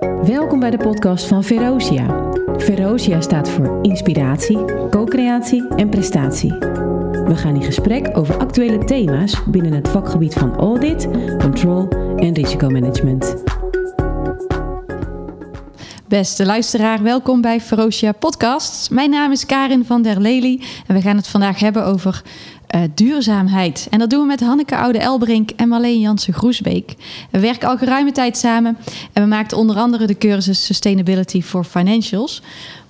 Welkom 0.00 0.60
bij 0.60 0.70
de 0.70 0.76
podcast 0.76 1.26
van 1.26 1.44
Verosia. 1.44 2.30
Verosia 2.56 3.20
staat 3.20 3.50
voor 3.50 3.78
inspiratie, 3.82 4.64
co-creatie 4.90 5.68
en 5.68 5.88
prestatie. 5.88 6.52
We 7.24 7.32
gaan 7.36 7.54
in 7.54 7.62
gesprek 7.62 8.16
over 8.16 8.38
actuele 8.38 8.84
thema's 8.84 9.44
binnen 9.44 9.72
het 9.72 9.88
vakgebied 9.88 10.34
van 10.34 10.56
audit, 10.56 11.08
control 11.38 11.88
en 12.16 12.34
risicomanagement. 12.34 13.36
Beste 16.08 16.46
luisteraar, 16.46 17.02
welkom 17.02 17.40
bij 17.40 17.60
Ferocia 17.60 18.12
Podcast. 18.12 18.90
Mijn 18.90 19.10
naam 19.10 19.32
is 19.32 19.46
Karin 19.46 19.84
van 19.84 20.02
der 20.02 20.20
Lely 20.20 20.60
en 20.86 20.94
we 20.94 21.00
gaan 21.00 21.16
het 21.16 21.28
vandaag 21.28 21.58
hebben 21.58 21.84
over 21.86 22.22
uh, 22.74 22.80
duurzaamheid. 22.94 23.86
En 23.90 23.98
dat 23.98 24.10
doen 24.10 24.20
we 24.20 24.26
met 24.26 24.40
Hanneke 24.40 24.76
Oude-Elbrink 24.76 25.50
en 25.50 25.68
Marleen 25.68 26.00
Jansen-Groesbeek. 26.00 26.94
We 27.30 27.40
werken 27.40 27.68
al 27.68 27.76
geruime 27.76 28.12
tijd 28.12 28.36
samen 28.36 28.78
en 29.12 29.22
we 29.22 29.28
maakten 29.28 29.58
onder 29.58 29.76
andere 29.76 30.06
de 30.06 30.18
cursus 30.18 30.64
Sustainability 30.64 31.42
for 31.42 31.64
Financials. 31.64 32.42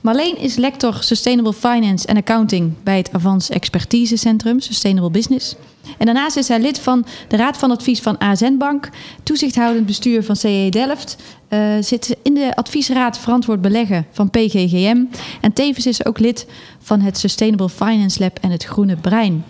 Marleen 0.07 0.39
is 0.39 0.57
lector 0.57 0.97
Sustainable 1.01 1.53
Finance 1.53 2.07
en 2.07 2.17
Accounting 2.17 2.73
bij 2.83 2.97
het 2.97 3.13
Avans 3.13 3.51
Expertise 3.51 4.17
Centrum 4.17 4.61
Sustainable 4.61 5.11
Business. 5.11 5.55
En 5.99 6.07
daarnaast 6.07 6.37
is 6.37 6.49
hij 6.49 6.61
lid 6.61 6.79
van 6.79 7.07
de 7.29 7.37
Raad 7.37 7.57
van 7.57 7.71
Advies 7.71 8.01
van 8.01 8.19
ASN 8.19 8.57
Bank, 8.57 8.91
toezichthoudend 9.23 9.87
bestuur 9.87 10.25
van 10.25 10.37
CE 10.37 10.67
Delft, 10.71 11.17
uh, 11.49 11.75
zit 11.81 12.17
in 12.23 12.35
de 12.35 12.57
adviesraad 12.57 13.19
verantwoord 13.19 13.61
beleggen 13.61 14.07
van 14.11 14.31
PGGM 14.31 15.05
en 15.41 15.53
tevens 15.53 15.87
is 15.87 16.05
ook 16.05 16.19
lid 16.19 16.47
van 16.79 17.01
het 17.01 17.19
Sustainable 17.19 17.69
Finance 17.69 18.21
Lab 18.21 18.39
en 18.41 18.51
het 18.51 18.65
Groene 18.65 18.97
Brein. 18.97 19.45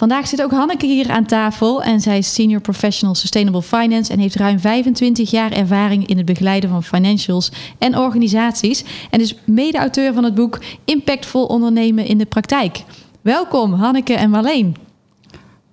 Vandaag 0.00 0.28
zit 0.28 0.42
ook 0.42 0.50
Hanneke 0.50 0.86
hier 0.86 1.10
aan 1.10 1.26
tafel 1.26 1.82
en 1.82 2.00
zij 2.00 2.18
is 2.18 2.34
Senior 2.34 2.60
Professional 2.60 3.14
Sustainable 3.14 3.62
Finance 3.62 4.12
en 4.12 4.18
heeft 4.18 4.34
ruim 4.34 4.60
25 4.60 5.30
jaar 5.30 5.52
ervaring 5.52 6.06
in 6.06 6.16
het 6.16 6.26
begeleiden 6.26 6.70
van 6.70 6.82
financials 6.82 7.52
en 7.78 7.98
organisaties 7.98 8.84
en 9.10 9.20
is 9.20 9.34
mede-auteur 9.44 10.12
van 10.12 10.24
het 10.24 10.34
boek 10.34 10.58
Impactvol 10.84 11.44
ondernemen 11.44 12.06
in 12.06 12.18
de 12.18 12.26
praktijk. 12.26 12.82
Welkom 13.20 13.72
Hanneke 13.72 14.14
en 14.14 14.30
Marleen. 14.30 14.76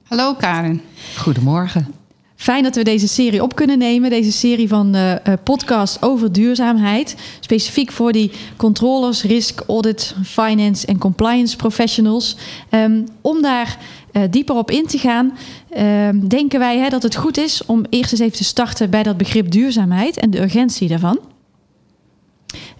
Hallo 0.03 0.34
Karen. 0.34 0.81
Goedemorgen. 1.17 1.95
Fijn 2.36 2.64
dat 2.64 2.75
we 2.75 2.84
deze 2.84 3.08
serie 3.08 3.44
op 3.44 3.56
kunnen 3.56 3.78
nemen. 3.78 4.09
Deze 4.09 4.31
serie 4.31 4.67
van 4.67 4.95
uh, 4.95 5.14
podcast 5.44 6.02
over 6.02 6.31
duurzaamheid. 6.31 7.16
Specifiek 7.39 7.91
voor 7.91 8.12
die 8.12 8.31
controllers, 8.56 9.23
risk, 9.23 9.64
audit, 9.67 10.16
finance 10.23 10.88
en 10.88 10.97
compliance 10.97 11.56
professionals. 11.56 12.38
Um, 12.72 13.08
om 13.22 13.41
daar 13.41 13.78
uh, 14.17 14.23
dieper 14.29 14.55
op 14.55 14.71
in 14.71 14.85
te 14.85 14.97
gaan, 14.97 15.37
um, 15.77 16.27
denken 16.27 16.59
wij 16.59 16.77
hè, 16.77 16.89
dat 16.89 17.03
het 17.03 17.15
goed 17.15 17.37
is 17.37 17.65
om 17.65 17.85
eerst 17.89 18.11
eens 18.11 18.21
even 18.21 18.37
te 18.37 18.43
starten 18.43 18.89
bij 18.89 19.03
dat 19.03 19.17
begrip 19.17 19.51
duurzaamheid 19.51 20.17
en 20.17 20.29
de 20.29 20.41
urgentie 20.41 20.87
daarvan. 20.87 21.19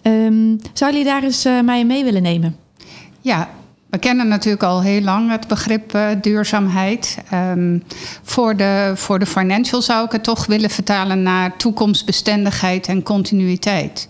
Um, 0.02 0.58
zou 0.72 0.90
jullie 0.90 1.06
daar 1.06 1.22
eens 1.22 1.44
mij 1.64 1.84
mee 1.84 2.04
willen 2.04 2.22
nemen? 2.22 2.56
Ja, 3.20 3.48
we 3.90 3.98
kennen 3.98 4.28
natuurlijk 4.28 4.62
al 4.62 4.82
heel 4.82 5.00
lang 5.00 5.30
het 5.30 5.48
begrip 5.48 5.94
uh, 5.94 6.08
duurzaamheid. 6.20 7.18
Um, 7.34 7.82
voor, 8.22 8.56
de, 8.56 8.92
voor 8.94 9.18
de 9.18 9.26
financial 9.26 9.82
zou 9.82 10.04
ik 10.04 10.12
het 10.12 10.24
toch 10.24 10.46
willen 10.46 10.70
vertalen 10.70 11.22
naar 11.22 11.56
toekomstbestendigheid 11.56 12.86
en 12.86 13.02
continuïteit. 13.02 14.08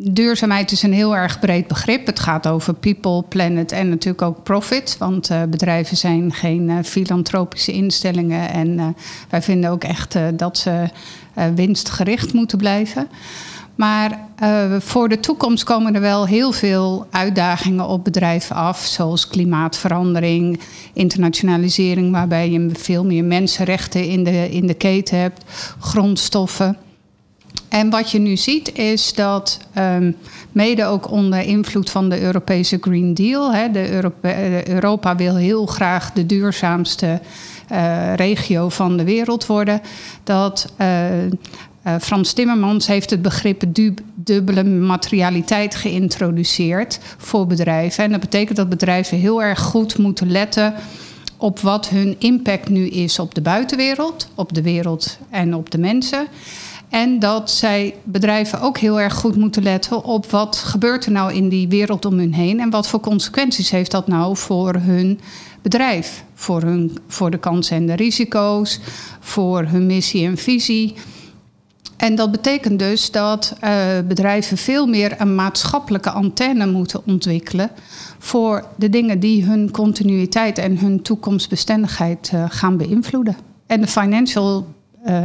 Duurzaamheid 0.00 0.72
is 0.72 0.82
een 0.82 0.92
heel 0.92 1.16
erg 1.16 1.38
breed 1.38 1.66
begrip. 1.66 2.06
Het 2.06 2.20
gaat 2.20 2.46
over 2.46 2.74
people, 2.74 3.22
planet 3.22 3.72
en 3.72 3.88
natuurlijk 3.88 4.22
ook 4.22 4.42
profit. 4.42 4.96
Want 4.98 5.30
uh, 5.30 5.42
bedrijven 5.42 5.96
zijn 5.96 6.32
geen 6.32 6.68
uh, 6.68 6.78
filantropische 6.84 7.72
instellingen. 7.72 8.50
En 8.50 8.96
wij 9.28 9.42
vinden 9.42 9.70
ook 9.70 9.84
echt 9.84 10.18
dat 10.34 10.58
ze 10.58 10.88
winstgericht 11.54 12.32
moeten 12.32 12.58
blijven. 12.58 13.08
Maar 13.74 14.18
voor 14.78 15.08
de 15.08 15.20
toekomst 15.20 15.64
komen 15.64 15.94
er 15.94 16.00
wel 16.00 16.26
heel 16.26 16.52
veel 16.52 17.06
uitdagingen 17.10 17.86
op 17.86 18.04
bedrijven 18.04 18.56
af, 18.56 18.84
zoals 18.84 19.28
klimaatverandering, 19.28 20.60
internationalisering, 20.92 22.12
waarbij 22.12 22.50
je 22.50 22.70
veel 22.72 23.04
meer 23.04 23.24
mensenrechten 23.24 24.04
in 24.04 24.24
de, 24.24 24.50
in 24.50 24.66
de 24.66 24.74
keten 24.74 25.18
hebt, 25.18 25.44
grondstoffen. 25.78 26.76
En 27.68 27.90
wat 27.90 28.10
je 28.10 28.18
nu 28.18 28.36
ziet 28.36 28.78
is 28.78 29.14
dat 29.14 29.58
um, 29.78 30.16
mede 30.52 30.84
ook 30.84 31.10
onder 31.10 31.40
invloed 31.40 31.90
van 31.90 32.08
de 32.08 32.20
Europese 32.20 32.78
Green 32.80 33.14
Deal, 33.14 33.52
hè, 33.52 33.70
de 33.70 33.90
Europa, 33.90 34.34
Europa 34.66 35.16
wil 35.16 35.36
heel 35.36 35.66
graag 35.66 36.12
de 36.12 36.26
duurzaamste 36.26 37.20
uh, 37.72 38.14
regio 38.14 38.68
van 38.68 38.96
de 38.96 39.04
wereld 39.04 39.46
worden, 39.46 39.80
dat 40.24 40.72
uh, 40.80 41.24
uh, 41.26 41.30
Frans 42.00 42.32
Timmermans 42.32 42.86
heeft 42.86 43.10
het 43.10 43.22
begrip 43.22 43.62
dubbele 44.14 44.64
materialiteit 44.64 45.74
geïntroduceerd 45.74 46.98
voor 47.16 47.46
bedrijven. 47.46 48.04
En 48.04 48.10
dat 48.10 48.20
betekent 48.20 48.56
dat 48.56 48.68
bedrijven 48.68 49.18
heel 49.18 49.42
erg 49.42 49.60
goed 49.60 49.98
moeten 49.98 50.30
letten 50.30 50.74
op 51.36 51.60
wat 51.60 51.88
hun 51.88 52.16
impact 52.18 52.68
nu 52.68 52.88
is 52.88 53.18
op 53.18 53.34
de 53.34 53.40
buitenwereld, 53.40 54.28
op 54.34 54.54
de 54.54 54.62
wereld 54.62 55.18
en 55.30 55.54
op 55.54 55.70
de 55.70 55.78
mensen. 55.78 56.26
En 56.88 57.18
dat 57.18 57.50
zij 57.50 57.94
bedrijven 58.04 58.60
ook 58.60 58.78
heel 58.78 59.00
erg 59.00 59.14
goed 59.14 59.36
moeten 59.36 59.62
letten 59.62 60.04
op 60.04 60.30
wat 60.30 60.56
gebeurt 60.56 61.06
er 61.06 61.12
nou 61.12 61.32
in 61.32 61.48
die 61.48 61.68
wereld 61.68 62.04
om 62.04 62.18
hun 62.18 62.34
heen 62.34 62.60
en 62.60 62.70
wat 62.70 62.88
voor 62.88 63.00
consequenties 63.00 63.70
heeft 63.70 63.90
dat 63.90 64.06
nou 64.06 64.36
voor 64.36 64.74
hun 64.74 65.20
bedrijf, 65.62 66.24
voor, 66.34 66.62
hun, 66.62 66.98
voor 67.08 67.30
de 67.30 67.38
kansen 67.38 67.76
en 67.76 67.86
de 67.86 67.94
risico's, 67.94 68.80
voor 69.20 69.62
hun 69.62 69.86
missie 69.86 70.26
en 70.26 70.36
visie. 70.36 70.94
En 71.96 72.14
dat 72.14 72.30
betekent 72.30 72.78
dus 72.78 73.10
dat 73.10 73.56
uh, 73.64 73.70
bedrijven 74.08 74.56
veel 74.56 74.86
meer 74.86 75.20
een 75.20 75.34
maatschappelijke 75.34 76.10
antenne 76.10 76.66
moeten 76.66 77.00
ontwikkelen 77.06 77.70
voor 78.18 78.64
de 78.76 78.90
dingen 78.90 79.20
die 79.20 79.44
hun 79.44 79.70
continuïteit 79.70 80.58
en 80.58 80.78
hun 80.78 81.02
toekomstbestendigheid 81.02 82.30
uh, 82.34 82.44
gaan 82.48 82.76
beïnvloeden. 82.76 83.36
En 83.66 83.80
de 83.80 83.86
financial 83.86 84.66
uh, 85.06 85.22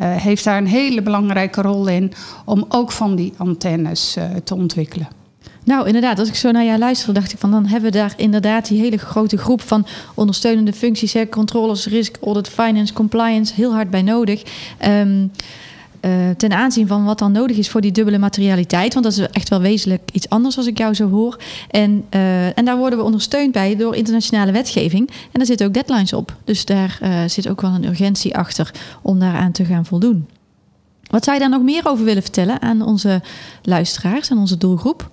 heeft 0.00 0.44
daar 0.44 0.56
een 0.56 0.66
hele 0.66 1.02
belangrijke 1.02 1.62
rol 1.62 1.88
in 1.88 2.12
om 2.44 2.64
ook 2.68 2.92
van 2.92 3.16
die 3.16 3.32
antennes 3.36 4.16
te 4.44 4.54
ontwikkelen. 4.54 5.08
Nou, 5.68 5.86
inderdaad, 5.86 6.18
als 6.18 6.28
ik 6.28 6.34
zo 6.34 6.50
naar 6.50 6.64
jou 6.64 6.78
luisterde, 6.78 7.20
dacht 7.20 7.32
ik 7.32 7.38
van 7.38 7.50
dan 7.50 7.66
hebben 7.66 7.90
we 7.90 7.96
daar 7.96 8.14
inderdaad 8.16 8.68
die 8.68 8.80
hele 8.80 8.96
grote 8.96 9.36
groep 9.36 9.60
van 9.60 9.86
ondersteunende 10.14 10.72
functies, 10.72 11.12
hè, 11.12 11.28
controllers, 11.28 11.86
risk, 11.86 12.16
audit, 12.22 12.48
finance, 12.48 12.92
compliance, 12.92 13.54
heel 13.54 13.72
hard 13.72 13.90
bij 13.90 14.02
nodig. 14.02 14.42
Um, 14.86 15.30
uh, 16.00 16.30
ten 16.36 16.52
aanzien 16.52 16.86
van 16.86 17.04
wat 17.04 17.18
dan 17.18 17.32
nodig 17.32 17.56
is 17.56 17.70
voor 17.70 17.80
die 17.80 17.92
dubbele 17.92 18.18
materialiteit. 18.18 18.92
Want 18.92 19.04
dat 19.04 19.16
is 19.16 19.28
echt 19.30 19.48
wel 19.48 19.60
wezenlijk 19.60 20.10
iets 20.12 20.28
anders 20.28 20.56
als 20.56 20.66
ik 20.66 20.78
jou 20.78 20.94
zo 20.94 21.10
hoor. 21.10 21.38
En, 21.70 22.04
uh, 22.14 22.58
en 22.58 22.64
daar 22.64 22.76
worden 22.76 22.98
we 22.98 23.04
ondersteund 23.04 23.52
bij 23.52 23.76
door 23.76 23.94
internationale 23.94 24.52
wetgeving. 24.52 25.08
En 25.08 25.30
daar 25.32 25.46
zitten 25.46 25.66
ook 25.66 25.74
deadlines 25.74 26.12
op. 26.12 26.36
Dus 26.44 26.64
daar 26.64 26.98
uh, 27.02 27.18
zit 27.26 27.48
ook 27.48 27.60
wel 27.60 27.70
een 27.70 27.84
urgentie 27.84 28.36
achter 28.36 28.70
om 29.02 29.18
daaraan 29.18 29.52
te 29.52 29.64
gaan 29.64 29.84
voldoen. 29.84 30.28
Wat 31.10 31.24
zou 31.24 31.36
je 31.36 31.42
daar 31.42 31.52
nog 31.52 31.62
meer 31.62 31.86
over 31.86 32.04
willen 32.04 32.22
vertellen 32.22 32.62
aan 32.62 32.82
onze 32.82 33.22
luisteraars 33.62 34.30
en 34.30 34.38
onze 34.38 34.58
doelgroep? 34.58 35.10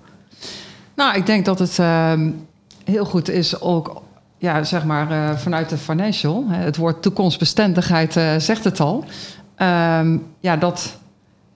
Nou, 0.94 1.16
ik 1.16 1.26
denk 1.26 1.44
dat 1.44 1.58
het 1.58 1.78
ehm, 1.78 2.30
heel 2.84 3.04
goed 3.04 3.28
is 3.28 3.60
ook 3.60 4.02
ja, 4.38 4.64
zeg 4.64 4.84
maar, 4.84 5.38
vanuit 5.38 5.68
de 5.68 5.78
financial. 5.78 6.44
Het 6.48 6.76
woord 6.76 7.02
toekomstbestendigheid 7.02 8.12
zegt 8.38 8.64
het 8.64 8.80
al. 8.80 9.04
Um, 9.62 10.26
ja, 10.40 10.56
dat, 10.56 10.96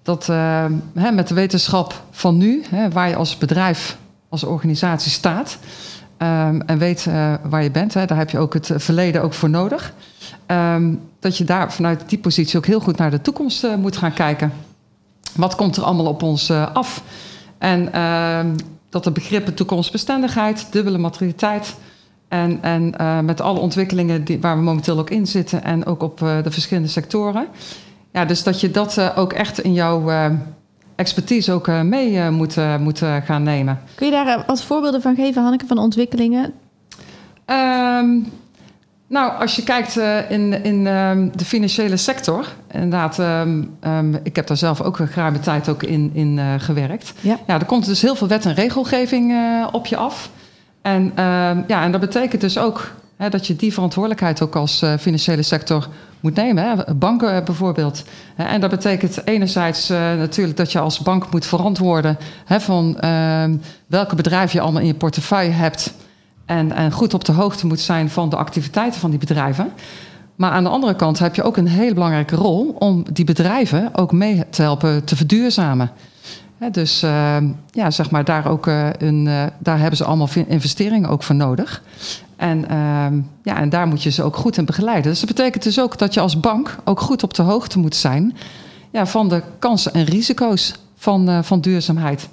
dat 0.02 0.28
uh, 0.28 0.64
hè, 0.94 1.10
met 1.10 1.28
de 1.28 1.34
wetenschap 1.34 2.02
van 2.10 2.36
nu, 2.36 2.62
hè, 2.70 2.90
waar 2.90 3.08
je 3.08 3.16
als 3.16 3.38
bedrijf, 3.38 3.98
als 4.28 4.44
organisatie 4.44 5.10
staat 5.10 5.58
um, 6.18 6.62
en 6.62 6.78
weet 6.78 7.06
uh, 7.08 7.34
waar 7.42 7.62
je 7.62 7.70
bent, 7.70 7.94
hè, 7.94 8.06
daar 8.06 8.18
heb 8.18 8.30
je 8.30 8.38
ook 8.38 8.54
het 8.54 8.70
verleden 8.74 9.22
ook 9.22 9.34
voor 9.34 9.50
nodig. 9.50 9.94
Dat 11.20 11.36
je 11.36 11.44
daar 11.44 11.72
vanuit 11.72 12.08
die 12.08 12.18
positie 12.18 12.58
ook 12.58 12.66
heel 12.66 12.80
goed 12.80 12.96
naar 12.96 13.10
de 13.10 13.20
toekomst 13.20 13.64
uh, 13.64 13.74
moet 13.74 13.96
gaan 13.96 14.12
kijken. 14.12 14.52
Wat 15.36 15.54
komt 15.54 15.76
er 15.76 15.82
allemaal 15.82 16.06
op 16.06 16.22
ons 16.22 16.50
af? 16.50 17.02
En 17.58 17.90
dat 18.88 19.04
de 19.04 19.10
begrippen 19.10 19.54
toekomstbestendigheid, 19.54 20.66
dubbele 20.70 20.98
materialiteit, 20.98 21.76
en, 22.28 22.62
en 22.62 22.94
met 23.24 23.40
alle 23.40 23.58
ontwikkelingen 23.58 24.24
die, 24.24 24.40
waar 24.40 24.56
we 24.56 24.62
momenteel 24.62 24.98
ook 24.98 25.10
in 25.10 25.26
zitten 25.26 25.64
en 25.64 25.86
ook 25.86 26.02
op 26.02 26.18
de 26.18 26.50
verschillende 26.50 26.88
sectoren, 26.88 27.46
ja, 28.12 28.24
dus 28.24 28.42
dat 28.42 28.60
je 28.60 28.70
dat 28.70 28.96
uh, 28.96 29.18
ook 29.18 29.32
echt 29.32 29.60
in 29.60 29.72
jouw 29.72 30.10
uh, 30.10 30.26
expertise 30.96 31.52
ook 31.52 31.68
uh, 31.68 31.80
mee 31.80 32.30
moet, 32.30 32.56
moet 32.78 33.02
gaan 33.24 33.42
nemen. 33.42 33.80
Kun 33.94 34.06
je 34.06 34.12
daar 34.12 34.44
als 34.44 34.64
voorbeelden 34.64 35.02
van 35.02 35.14
geven, 35.14 35.42
Hanneke, 35.42 35.66
van 35.66 35.78
ontwikkelingen? 35.78 36.52
Um, 37.46 38.32
nou, 39.06 39.40
als 39.40 39.56
je 39.56 39.62
kijkt 39.62 39.96
in, 40.28 40.64
in 40.64 40.86
um, 40.86 41.36
de 41.36 41.44
financiële 41.44 41.96
sector, 41.96 42.46
inderdaad, 42.72 43.18
um, 43.18 44.20
ik 44.22 44.36
heb 44.36 44.46
daar 44.46 44.56
zelf 44.56 44.80
ook 44.80 44.98
een 44.98 45.08
geruime 45.08 45.40
tijd 45.40 45.68
ook 45.68 45.82
in, 45.82 46.10
in 46.14 46.60
gewerkt. 46.60 47.12
Ja. 47.20 47.38
ja, 47.46 47.58
er 47.58 47.64
komt 47.64 47.86
dus 47.86 48.02
heel 48.02 48.14
veel 48.14 48.28
wet 48.28 48.44
en 48.44 48.54
regelgeving 48.54 49.34
op 49.72 49.86
je 49.86 49.96
af. 49.96 50.30
En, 50.82 51.12
ja, 51.66 51.82
en 51.82 51.92
dat 51.92 52.00
betekent 52.00 52.40
dus 52.40 52.58
ook 52.58 52.92
Hè, 53.20 53.28
dat 53.28 53.46
je 53.46 53.56
die 53.56 53.72
verantwoordelijkheid 53.72 54.42
ook 54.42 54.56
als 54.56 54.82
uh, 54.82 54.92
financiële 54.98 55.42
sector 55.42 55.88
moet 56.20 56.34
nemen. 56.34 56.64
Hè. 56.64 56.94
Banken 56.94 57.44
bijvoorbeeld. 57.44 58.04
En 58.36 58.60
dat 58.60 58.70
betekent 58.70 59.26
enerzijds 59.26 59.90
uh, 59.90 59.98
natuurlijk 59.98 60.56
dat 60.56 60.72
je 60.72 60.78
als 60.78 61.00
bank 61.00 61.32
moet 61.32 61.46
verantwoorden 61.46 62.18
hè, 62.44 62.60
van 62.60 62.96
uh, 63.04 63.44
welke 63.86 64.14
bedrijven 64.14 64.56
je 64.56 64.60
allemaal 64.60 64.80
in 64.80 64.86
je 64.86 64.94
portefeuille 64.94 65.52
hebt. 65.52 65.94
En, 66.46 66.72
en 66.72 66.92
goed 66.92 67.14
op 67.14 67.24
de 67.24 67.32
hoogte 67.32 67.66
moet 67.66 67.80
zijn 67.80 68.10
van 68.10 68.28
de 68.28 68.36
activiteiten 68.36 69.00
van 69.00 69.10
die 69.10 69.18
bedrijven. 69.18 69.72
Maar 70.36 70.50
aan 70.50 70.64
de 70.64 70.70
andere 70.70 70.96
kant 70.96 71.18
heb 71.18 71.34
je 71.34 71.42
ook 71.42 71.56
een 71.56 71.68
hele 71.68 71.94
belangrijke 71.94 72.36
rol 72.36 72.76
om 72.78 73.04
die 73.12 73.24
bedrijven 73.24 73.88
ook 73.92 74.12
mee 74.12 74.48
te 74.50 74.62
helpen 74.62 75.04
te 75.04 75.16
verduurzamen. 75.16 75.90
dus 76.72 77.02
uh, 77.02 77.36
ja, 77.70 77.90
zeg 77.90 78.10
maar, 78.10 78.24
daar, 78.24 78.46
ook, 78.46 78.66
uh, 78.66 78.88
een, 78.98 79.28
daar 79.58 79.78
hebben 79.78 79.96
ze 79.96 80.04
allemaal 80.04 80.28
investeringen 80.46 81.08
ook 81.08 81.22
voor 81.22 81.34
nodig. 81.34 81.82
En, 82.40 82.68
ehm, 82.68 83.20
ja, 83.42 83.56
en 83.56 83.68
daar 83.68 83.86
moet 83.86 84.02
je 84.02 84.10
ze 84.10 84.22
ook 84.22 84.36
goed 84.36 84.56
in 84.56 84.64
begeleiden. 84.64 85.10
Dus 85.10 85.20
dat 85.20 85.28
betekent 85.28 85.62
dus 85.62 85.80
ook 85.80 85.98
dat 85.98 86.14
je 86.14 86.20
als 86.20 86.40
bank 86.40 86.76
ook 86.84 87.00
goed 87.00 87.22
op 87.22 87.34
de 87.34 87.42
hoogte 87.42 87.78
moet 87.78 87.96
zijn 87.96 88.36
ja, 88.90 89.06
van 89.06 89.28
de 89.28 89.42
kansen 89.58 89.92
en 89.92 90.04
risico's 90.04 90.74
van, 90.96 91.44
van 91.44 91.60
duurzaamheid. 91.60 92.28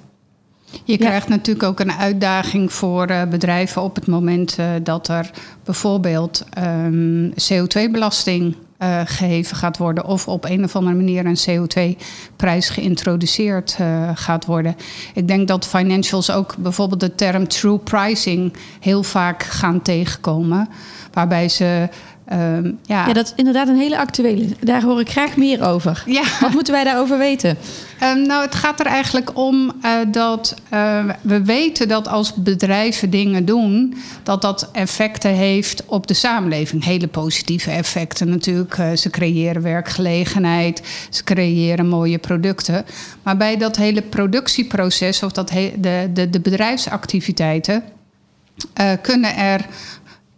Je 0.84 0.98
krijgt 0.98 1.28
natuurlijk 1.28 1.66
ook 1.66 1.80
een 1.80 1.92
uitdaging 1.92 2.72
voor 2.72 3.10
uh, 3.10 3.22
bedrijven 3.22 3.82
op 3.82 3.94
het 3.94 4.06
moment 4.06 4.56
uh, 4.60 4.70
dat 4.82 5.08
er 5.08 5.30
bijvoorbeeld 5.64 6.44
um, 6.58 7.30
CO2-belasting 7.30 8.56
uh, 8.78 9.00
geheven 9.04 9.56
gaat 9.56 9.76
worden 9.76 10.04
of 10.04 10.28
op 10.28 10.44
een 10.44 10.64
of 10.64 10.76
andere 10.76 10.96
manier 10.96 11.26
een 11.26 11.68
CO2-prijs 11.68 12.68
geïntroduceerd 12.68 13.78
gaat 14.14 14.44
worden. 14.44 14.76
Ik 15.14 15.28
denk 15.28 15.48
dat 15.48 15.66
financials 15.66 16.30
ook 16.30 16.56
bijvoorbeeld 16.56 17.00
de 17.00 17.14
term 17.14 17.48
true 17.48 17.78
pricing 17.78 18.52
heel 18.80 19.02
vaak 19.02 19.42
gaan 19.42 19.82
tegenkomen, 19.82 20.68
waarbij 21.12 21.48
ze 21.48 21.88
Um, 22.32 22.78
ja. 22.82 23.06
ja, 23.06 23.12
dat 23.12 23.26
is 23.26 23.32
inderdaad 23.36 23.68
een 23.68 23.76
hele 23.76 23.98
actuele. 23.98 24.46
Daar 24.60 24.82
hoor 24.82 25.00
ik 25.00 25.10
graag 25.10 25.36
meer 25.36 25.66
over. 25.66 26.02
Ja. 26.06 26.22
Wat 26.40 26.52
moeten 26.52 26.72
wij 26.72 26.84
daarover 26.84 27.18
weten? 27.18 27.56
Um, 28.02 28.26
nou, 28.26 28.42
het 28.44 28.54
gaat 28.54 28.80
er 28.80 28.86
eigenlijk 28.86 29.38
om 29.38 29.72
uh, 29.82 29.92
dat 30.08 30.54
uh, 30.72 31.04
we 31.20 31.44
weten 31.44 31.88
dat 31.88 32.08
als 32.08 32.34
bedrijven 32.34 33.10
dingen 33.10 33.44
doen, 33.44 33.94
dat 34.22 34.42
dat 34.42 34.68
effecten 34.72 35.30
heeft 35.30 35.82
op 35.86 36.06
de 36.06 36.14
samenleving. 36.14 36.84
Hele 36.84 37.06
positieve 37.06 37.70
effecten 37.70 38.28
natuurlijk. 38.28 38.78
Uh, 38.78 38.92
ze 38.92 39.10
creëren 39.10 39.62
werkgelegenheid, 39.62 40.82
ze 41.10 41.24
creëren 41.24 41.88
mooie 41.88 42.18
producten. 42.18 42.84
Maar 43.22 43.36
bij 43.36 43.56
dat 43.56 43.76
hele 43.76 44.02
productieproces 44.02 45.22
of 45.22 45.32
dat 45.32 45.48
de, 45.48 46.10
de, 46.12 46.30
de 46.30 46.40
bedrijfsactiviteiten. 46.40 47.82
kunnen 49.02 49.36
er 49.36 49.66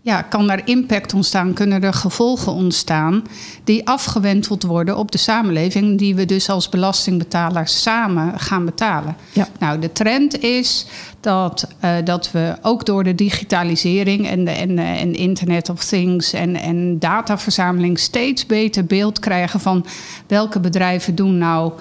ja, 0.02 0.23
kan 0.23 0.50
er 0.50 0.61
impact 0.64 1.14
ontstaan, 1.14 1.52
kunnen 1.52 1.82
er 1.82 1.93
gevolgen 1.93 2.52
ontstaan 2.52 3.23
die 3.64 3.88
afgewenteld 3.88 4.62
worden 4.62 4.97
op 4.97 5.12
de 5.12 5.19
samenleving, 5.19 5.99
die 5.99 6.14
we 6.14 6.25
dus 6.25 6.49
als 6.49 6.69
belastingbetalers 6.69 7.82
samen 7.82 8.38
gaan 8.38 8.64
betalen. 8.64 9.17
Ja. 9.32 9.49
Nou, 9.58 9.79
de 9.79 9.93
trend 9.93 10.38
is 10.43 10.87
dat, 11.20 11.69
uh, 11.85 11.91
dat 12.05 12.31
we 12.31 12.56
ook 12.62 12.87
door 12.87 13.05
de 13.05 13.14
digitalisering 13.14 14.29
en, 14.29 14.44
de, 14.44 14.50
en, 14.50 14.79
en 14.79 15.14
Internet 15.14 15.69
of 15.69 15.85
Things 15.85 16.32
en, 16.32 16.56
en 16.56 16.99
dataverzameling 16.99 17.99
steeds 17.99 18.47
beter 18.47 18.85
beeld 18.85 19.19
krijgen 19.19 19.61
van 19.61 19.87
welke 20.26 20.61
bedrijven 20.61 21.14
doen 21.14 21.38
nou 21.38 21.73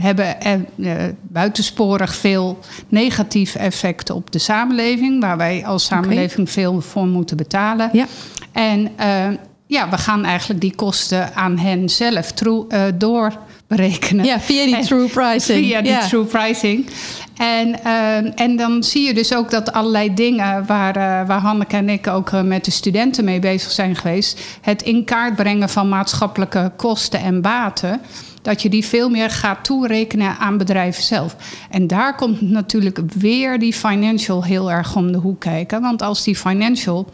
hebben 0.00 0.36
uh, 0.76 0.92
buitensporig 1.22 2.14
veel 2.14 2.58
negatieve 2.88 3.58
effecten 3.58 4.14
op 4.14 4.32
de 4.32 4.38
samenleving, 4.38 5.20
waar 5.20 5.36
wij 5.36 5.66
als 5.66 5.84
samenleving 5.84 6.40
okay. 6.40 6.52
veel 6.52 6.80
voor 6.80 7.06
moeten 7.06 7.36
betalen. 7.36 7.90
Ja. 7.92 8.06
En 8.52 8.90
ja, 9.66 9.88
we 9.88 9.98
gaan 9.98 10.24
eigenlijk 10.24 10.60
die 10.60 10.74
kosten 10.74 11.34
aan 11.34 11.58
hen 11.58 11.88
zelf 11.88 12.32
doorberekenen. 12.94 14.24
Ja, 14.24 14.40
via 14.40 14.64
die 14.64 14.76
en, 14.76 14.82
true 14.82 15.08
pricing. 15.08 15.58
Via 15.58 15.82
die 15.82 15.98
true 16.08 16.24
pricing. 16.24 16.86
En, 17.36 17.84
en 18.36 18.56
dan 18.56 18.82
zie 18.82 19.06
je 19.06 19.14
dus 19.14 19.34
ook 19.34 19.50
dat 19.50 19.72
allerlei 19.72 20.14
dingen 20.14 20.66
waar, 20.66 21.26
waar 21.26 21.40
Hanneke 21.40 21.76
en 21.76 21.88
ik 21.88 22.06
ook 22.06 22.42
met 22.42 22.64
de 22.64 22.70
studenten 22.70 23.24
mee 23.24 23.38
bezig 23.38 23.70
zijn 23.70 23.96
geweest, 23.96 24.40
het 24.60 24.82
in 24.82 25.04
kaart 25.04 25.36
brengen 25.36 25.68
van 25.68 25.88
maatschappelijke 25.88 26.72
kosten 26.76 27.20
en 27.20 27.40
baten 27.40 28.00
dat 28.48 28.62
je 28.62 28.68
die 28.68 28.84
veel 28.84 29.08
meer 29.10 29.30
gaat 29.30 29.64
toerekenen 29.64 30.38
aan 30.38 30.58
bedrijven 30.58 31.02
zelf. 31.02 31.36
En 31.70 31.86
daar 31.86 32.14
komt 32.14 32.40
natuurlijk 32.40 33.00
weer 33.18 33.58
die 33.58 33.72
financial 33.72 34.44
heel 34.44 34.70
erg 34.70 34.96
om 34.96 35.12
de 35.12 35.18
hoek 35.18 35.40
kijken. 35.40 35.80
Want 35.80 36.02
als 36.02 36.24
die 36.24 36.36
financial 36.36 37.06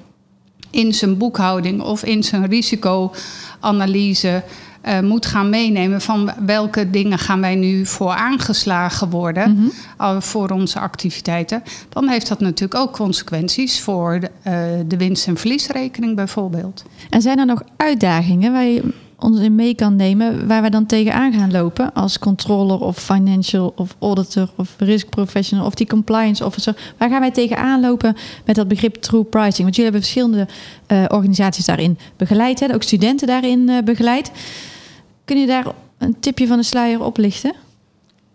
in 0.70 0.94
zijn 0.94 1.18
boekhouding 1.18 1.82
of 1.82 2.04
in 2.04 2.24
zijn 2.24 2.46
risicoanalyse 2.46 4.42
uh, 4.84 5.00
moet 5.00 5.26
gaan 5.26 5.50
meenemen 5.50 6.00
van 6.00 6.32
welke 6.46 6.90
dingen 6.90 7.18
gaan 7.18 7.40
wij 7.40 7.54
nu 7.54 7.86
voor 7.86 8.12
aangeslagen 8.12 9.10
worden 9.10 9.50
mm 9.50 9.56
-hmm. 9.56 9.72
uh, 10.00 10.20
voor 10.20 10.50
onze 10.50 10.78
activiteiten, 10.78 11.62
dan 11.88 12.08
heeft 12.08 12.28
dat 12.28 12.40
natuurlijk 12.40 12.80
ook 12.80 12.92
consequenties 12.92 13.80
voor 13.80 14.20
de, 14.20 14.30
uh, 14.46 14.52
de 14.86 14.96
winst- 14.96 15.26
en 15.26 15.36
verliesrekening 15.36 16.16
bijvoorbeeld. 16.16 16.84
En 17.10 17.22
zijn 17.22 17.38
er 17.38 17.46
nog 17.46 17.62
uitdagingen 17.76 18.52
waar 18.52 18.64
je 18.64 18.92
ons 19.24 19.40
in 19.40 19.54
mee 19.54 19.74
kan 19.74 19.96
nemen 19.96 20.46
waar 20.46 20.62
we 20.62 20.70
dan 20.70 20.86
tegenaan 20.86 21.32
gaan 21.32 21.50
lopen 21.50 21.92
als 21.92 22.18
controller 22.18 22.80
of 22.80 22.98
financial 22.98 23.72
of 23.76 23.96
auditor 23.98 24.50
of 24.56 24.74
risk 24.78 25.08
professional 25.08 25.66
of 25.66 25.74
die 25.74 25.86
compliance 25.86 26.44
officer. 26.44 26.92
Waar 26.98 27.08
gaan 27.08 27.20
wij 27.20 27.30
tegenaan 27.30 27.80
lopen 27.80 28.16
met 28.44 28.56
dat 28.56 28.68
begrip 28.68 28.94
true 28.94 29.24
pricing? 29.24 29.62
Want 29.62 29.76
jullie 29.76 29.90
hebben 29.90 30.00
verschillende 30.00 30.46
uh, 30.88 31.04
organisaties 31.08 31.64
daarin 31.64 31.98
begeleid, 32.16 32.60
hè? 32.60 32.74
ook 32.74 32.82
studenten 32.82 33.26
daarin 33.26 33.68
uh, 33.68 33.82
begeleid. 33.82 34.30
Kun 35.24 35.38
je 35.38 35.46
daar 35.46 35.66
een 35.98 36.20
tipje 36.20 36.46
van 36.46 36.56
de 36.56 36.64
sluier 36.64 37.04
oplichten? 37.04 37.54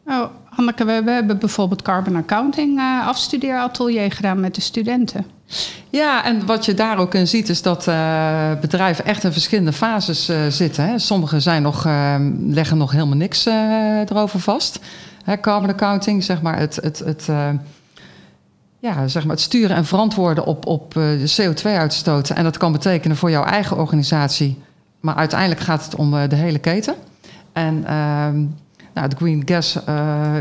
Oh, 0.06 0.26
Hanneke, 0.50 0.86
we 0.86 1.12
hebben 1.12 1.40
bijvoorbeeld 1.40 1.82
Carbon 1.82 2.16
Accounting 2.16 2.78
uh, 2.78 3.08
afstudeeratelier 3.08 4.12
gedaan 4.12 4.40
met 4.40 4.56
de 4.56 4.62
studenten. 4.62 5.26
Ja, 5.90 6.26
en 6.26 6.46
wat 6.46 6.66
je 6.66 6.74
daar 6.74 6.98
ook 6.98 7.14
in 7.14 7.28
ziet 7.28 7.50
is 7.50 7.62
dat 7.62 7.88
uh, 7.88 8.52
bedrijven 8.62 9.06
echt 9.06 9.24
in 9.24 9.32
verschillende 9.32 9.74
fases 9.74 10.30
uh, 10.30 10.38
zitten. 10.50 10.86
Hè. 10.86 11.00
Sommigen 11.00 11.42
zijn 11.42 11.62
nog, 11.62 11.88
leggen 12.40 12.78
nog 12.78 12.92
helemaal 12.92 13.18
niks 13.18 13.46
erover 14.06 14.40
vast. 14.40 14.80
Hè, 15.24 15.40
carbon 15.40 15.70
accounting, 15.70 16.24
zeg 16.24 16.42
maar 16.42 16.60
het, 16.60 16.76
het, 16.76 17.00
het, 17.00 17.28
ja, 18.80 19.08
zeg 19.08 19.24
maar 19.24 19.36
het 19.36 19.44
sturen 19.44 19.76
en 19.76 19.86
verantwoorden 19.86 20.46
op, 20.46 20.66
op 20.66 20.94
de 20.94 21.34
CO2-uitstoot. 21.42 22.30
En 22.30 22.44
dat 22.44 22.58
kan 22.58 22.72
betekenen 22.72 23.18
voor 23.18 23.30
jouw 23.30 23.44
eigen 23.44 23.78
organisatie. 23.78 24.62
Maar 25.00 25.16
uiteindelijk 25.16 25.62
gaat 25.62 25.86
het 25.86 25.96
om 25.96 26.12
de 26.12 26.36
hele 26.36 26.60
keten. 26.60 26.96
En 27.54 27.86
ehm, 27.86 28.46
nou, 29.00 29.12
Green 29.18 29.42
Gas, 29.46 29.78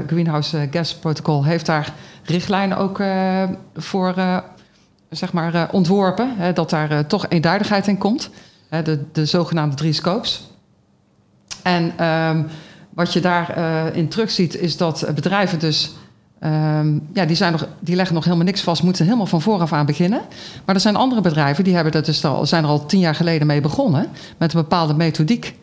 Greenhouse 0.06 0.68
Gas 0.70 0.94
Protocol 0.94 1.44
heeft 1.44 1.66
daar 1.66 1.92
richtlijnen 2.24 2.76
ook 2.76 3.02
voor 3.74 4.14
zeg 5.10 5.32
maar, 5.32 5.68
ontworpen. 5.72 6.34
Hè, 6.36 6.52
dat 6.52 6.70
daar 6.70 7.06
toch 7.06 7.26
eenduidigheid 7.28 7.86
in 7.86 7.98
komt. 7.98 8.30
Hè, 8.68 8.82
de, 8.82 9.04
de 9.12 9.26
zogenaamde 9.26 9.76
drie 9.76 9.92
scopes. 9.92 10.50
En 11.62 12.06
um, 12.06 12.46
wat 12.94 13.12
je 13.12 13.20
daarin 13.20 14.04
uh, 14.04 14.10
terugziet 14.10 14.56
is 14.56 14.76
dat 14.76 15.06
bedrijven 15.14 15.58
dus... 15.58 15.90
Um, 16.44 17.08
ja, 17.12 17.24
die, 17.24 17.36
zijn 17.36 17.52
nog, 17.52 17.66
die 17.80 17.96
leggen 17.96 18.14
nog 18.14 18.24
helemaal 18.24 18.44
niks 18.44 18.60
vast, 18.60 18.82
moeten 18.82 19.04
helemaal 19.04 19.26
van 19.26 19.42
vooraf 19.42 19.72
aan 19.72 19.86
beginnen. 19.86 20.20
Maar 20.64 20.74
er 20.74 20.80
zijn 20.80 20.96
andere 20.96 21.20
bedrijven 21.20 21.64
die 21.64 21.74
hebben 21.74 21.92
dat 21.92 22.04
dus 22.04 22.24
al, 22.24 22.46
zijn 22.46 22.64
er 22.64 22.70
al 22.70 22.86
tien 22.86 23.00
jaar 23.00 23.14
geleden 23.14 23.46
mee 23.46 23.60
begonnen. 23.60 24.06
Met 24.36 24.54
een 24.54 24.60
bepaalde 24.60 24.94
methodiek. 24.94 25.56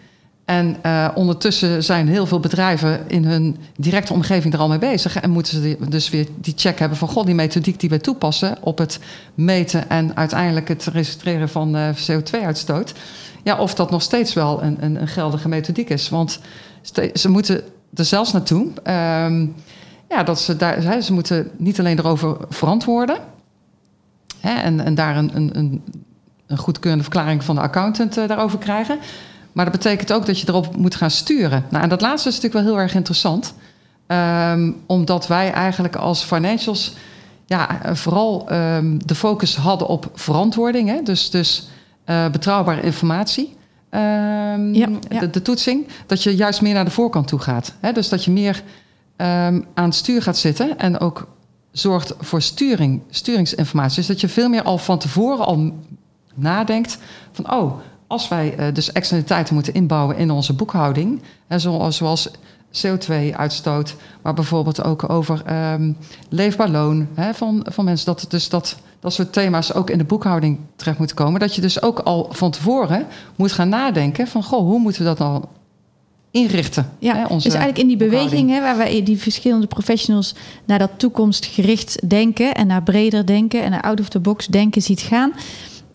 En 0.45 0.77
uh, 0.85 1.09
ondertussen 1.15 1.83
zijn 1.83 2.07
heel 2.07 2.25
veel 2.25 2.39
bedrijven 2.39 3.09
in 3.09 3.25
hun 3.25 3.57
directe 3.75 4.13
omgeving 4.13 4.53
er 4.53 4.59
al 4.59 4.67
mee 4.67 4.77
bezig. 4.77 5.19
En 5.19 5.29
moeten 5.29 5.53
ze 5.61 5.77
dus 5.89 6.09
weer 6.09 6.27
die 6.39 6.53
check 6.55 6.79
hebben 6.79 6.97
van... 6.97 7.07
god, 7.07 7.25
die 7.25 7.35
methodiek 7.35 7.79
die 7.79 7.89
wij 7.89 7.99
toepassen 7.99 8.57
op 8.61 8.77
het 8.77 8.99
meten... 9.33 9.89
en 9.89 10.15
uiteindelijk 10.15 10.67
het 10.67 10.85
registreren 10.85 11.49
van 11.49 11.75
uh, 11.75 11.89
CO2-uitstoot... 11.89 12.93
ja, 13.43 13.57
of 13.57 13.73
dat 13.73 13.91
nog 13.91 14.01
steeds 14.01 14.33
wel 14.33 14.63
een, 14.63 14.77
een, 14.83 15.07
geldige 15.07 15.47
methodiek 15.47 15.89
is. 15.89 16.09
Want 16.09 16.39
ze 17.13 17.29
moeten 17.29 17.61
er 17.93 18.05
zelfs 18.05 18.31
naartoe... 18.31 18.63
Um, 18.63 19.55
ja, 20.09 20.23
dat 20.23 20.39
ze, 20.39 20.55
daar, 20.57 21.01
ze 21.01 21.13
moeten 21.13 21.51
niet 21.57 21.79
alleen 21.79 21.99
erover 21.99 22.37
verantwoorden... 22.49 23.17
Hè, 24.39 24.53
en, 24.53 24.79
en 24.79 24.95
daar 24.95 25.17
een, 25.17 25.31
een, 25.33 25.81
een 26.47 26.57
goedkeurende 26.57 27.03
verklaring 27.03 27.43
van 27.43 27.55
de 27.55 27.61
accountant 27.61 28.17
uh, 28.17 28.27
daarover 28.27 28.59
krijgen... 28.59 28.99
Maar 29.55 29.65
dat 29.65 29.73
betekent 29.73 30.13
ook 30.13 30.25
dat 30.25 30.39
je 30.39 30.47
erop 30.49 30.75
moet 30.75 30.95
gaan 30.95 31.11
sturen. 31.11 31.65
Nou, 31.69 31.83
en 31.83 31.89
dat 31.89 32.01
laatste 32.01 32.29
is 32.29 32.35
natuurlijk 32.35 32.63
wel 32.63 32.73
heel 32.73 32.83
erg 32.83 32.95
interessant. 32.95 33.53
Um, 34.07 34.81
omdat 34.85 35.27
wij 35.27 35.51
eigenlijk 35.51 35.95
als 35.95 36.23
financials 36.23 36.93
ja, 37.45 37.79
vooral 37.93 38.51
um, 38.51 39.07
de 39.07 39.15
focus 39.15 39.55
hadden 39.55 39.87
op 39.87 40.09
verantwoording. 40.13 40.89
Hè? 40.89 41.01
Dus, 41.03 41.29
dus 41.29 41.67
uh, 42.05 42.29
betrouwbare 42.29 42.81
informatie. 42.81 43.55
Um, 43.91 44.73
ja, 44.73 44.87
ja. 45.09 45.19
De, 45.19 45.29
de, 45.29 45.41
toetsing. 45.41 45.87
Dat 46.05 46.23
je 46.23 46.35
juist 46.35 46.61
meer 46.61 46.73
naar 46.73 46.85
de 46.85 46.91
voorkant 46.91 47.27
toe 47.27 47.39
gaat. 47.39 47.73
Hè? 47.79 47.91
Dus 47.91 48.09
dat 48.09 48.23
je 48.23 48.31
meer 48.31 48.63
aan 49.17 49.65
het 49.73 49.95
stuur 49.95 50.21
gaat 50.21 50.37
zitten. 50.37 50.77
En 50.77 50.99
ook 50.99 51.27
zorgt 51.71 52.13
voor 52.19 52.41
sturing, 52.41 53.01
sturingsinformatie. 53.09 53.95
Dus 53.95 54.07
dat 54.07 54.21
je 54.21 54.29
veel 54.29 54.49
meer 54.49 54.63
al 54.63 54.77
van 54.77 54.99
tevoren 54.99 55.45
al 55.45 55.73
nadenkt 56.33 56.97
van 57.31 57.51
oh, 57.51 57.79
als 58.07 58.27
wij 58.27 58.55
uh, 58.59 58.73
dus 58.73 58.91
externaliteiten 58.91 59.53
moeten 59.53 59.73
inbouwen 59.73 60.17
in 60.17 60.31
onze 60.31 60.53
boekhouding, 60.53 61.21
hè, 61.47 61.59
zoals, 61.59 61.97
zoals 61.97 62.29
CO2-uitstoot, 62.71 63.95
maar 64.21 64.33
bijvoorbeeld 64.33 64.83
ook 64.83 65.09
over 65.09 65.71
um, 65.73 65.97
leefbaar 66.29 66.69
loon 66.69 67.07
hè, 67.13 67.33
van, 67.33 67.65
van 67.69 67.85
mensen, 67.85 68.05
dat, 68.05 68.25
dus 68.29 68.49
dat, 68.49 68.77
dat 68.99 69.13
soort 69.13 69.33
thema's 69.33 69.73
ook 69.73 69.89
in 69.89 69.97
de 69.97 70.03
boekhouding 70.03 70.59
terecht 70.75 70.97
moeten 70.97 71.15
komen. 71.15 71.39
Dat 71.39 71.55
je 71.55 71.61
dus 71.61 71.81
ook 71.81 71.99
al 71.99 72.27
van 72.31 72.51
tevoren 72.51 73.07
moet 73.35 73.51
gaan 73.51 73.69
nadenken 73.69 74.27
van 74.27 74.43
goh, 74.43 74.59
hoe 74.59 74.79
moeten 74.79 75.01
we 75.01 75.07
dat 75.07 75.17
dan 75.17 75.47
inrichten. 76.31 76.91
Ja, 76.99 77.15
hè, 77.15 77.25
onze 77.25 77.47
dus 77.47 77.57
eigenlijk 77.57 77.77
in 77.77 77.87
die 77.87 78.09
beweging 78.09 78.49
hè, 78.49 78.61
waar 78.61 78.77
wij 78.77 79.03
die 79.03 79.17
verschillende 79.17 79.67
professionals 79.67 80.35
naar 80.65 80.79
dat 80.79 80.91
toekomstgericht 80.97 82.09
denken 82.09 82.53
en 82.53 82.67
naar 82.67 82.83
breder 82.83 83.25
denken 83.25 83.63
en 83.63 83.71
naar 83.71 83.81
out 83.81 83.99
of 83.99 84.09
the 84.09 84.19
box 84.19 84.47
denken 84.47 84.81
ziet 84.81 85.01
gaan. 85.01 85.33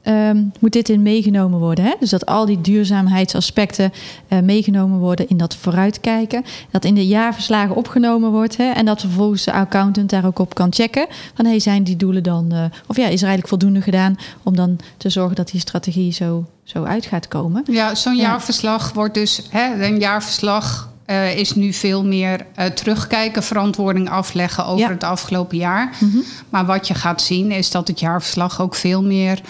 Um, 0.05 0.53
moet 0.61 0.73
dit 0.73 0.89
in 0.89 1.03
meegenomen 1.03 1.59
worden. 1.59 1.85
Hè? 1.85 1.95
Dus 2.01 2.11
dat 2.11 2.27
al 2.27 2.47
die 2.47 2.61
duurzaamheidsaspecten 2.61 3.93
uh, 4.29 4.39
meegenomen 4.39 4.99
worden 4.99 5.29
in 5.29 5.37
dat 5.37 5.57
vooruitkijken. 5.57 6.45
Dat 6.71 6.85
in 6.85 6.95
de 6.95 7.07
jaarverslagen 7.07 7.77
opgenomen 7.77 8.31
wordt. 8.31 8.57
Hè? 8.57 8.71
En 8.71 8.85
dat 8.85 9.01
vervolgens 9.01 9.45
de 9.45 9.53
accountant 9.53 10.11
daar 10.11 10.27
ook 10.27 10.39
op 10.39 10.55
kan 10.55 10.73
checken. 10.73 11.07
Van 11.35 11.45
hey, 11.45 11.61
zijn 11.61 11.85
die 11.85 11.97
doelen 11.97 12.23
dan. 12.23 12.49
Uh, 12.53 12.65
of 12.87 12.97
ja, 12.97 13.07
is 13.07 13.23
er 13.23 13.29
eigenlijk 13.29 13.49
voldoende 13.49 13.81
gedaan 13.81 14.17
om 14.43 14.57
dan 14.57 14.79
te 14.97 15.09
zorgen 15.09 15.37
dat 15.37 15.51
die 15.51 15.61
strategie 15.61 16.13
zo, 16.13 16.45
zo 16.65 16.85
uit 16.85 17.07
gaat 17.07 17.29
komen? 17.29 17.65
Ja, 17.71 17.95
zo'n 17.95 18.17
ja. 18.17 18.23
jaarverslag 18.23 18.93
wordt 18.93 19.15
dus. 19.15 19.43
Hè, 19.51 19.85
een 19.85 19.99
jaarverslag 19.99 20.91
uh, 21.07 21.37
is 21.37 21.55
nu 21.55 21.73
veel 21.73 22.05
meer 22.05 22.47
uh, 22.59 22.65
terugkijken, 22.65 23.43
verantwoording 23.43 24.11
afleggen 24.11 24.65
over 24.67 24.79
ja. 24.79 24.89
het 24.89 25.05
afgelopen 25.05 25.57
jaar. 25.57 25.97
Mm 25.99 26.11
-hmm. 26.11 26.23
Maar 26.49 26.67
wat 26.67 26.89
je 26.89 26.95
gaat 26.95 27.23
zien 27.23 27.51
is 27.51 27.71
dat 27.71 27.89
het 27.89 28.01
jaarverslag 28.01 28.61
ook 28.61 28.75
veel 28.75 29.03
meer 29.03 29.41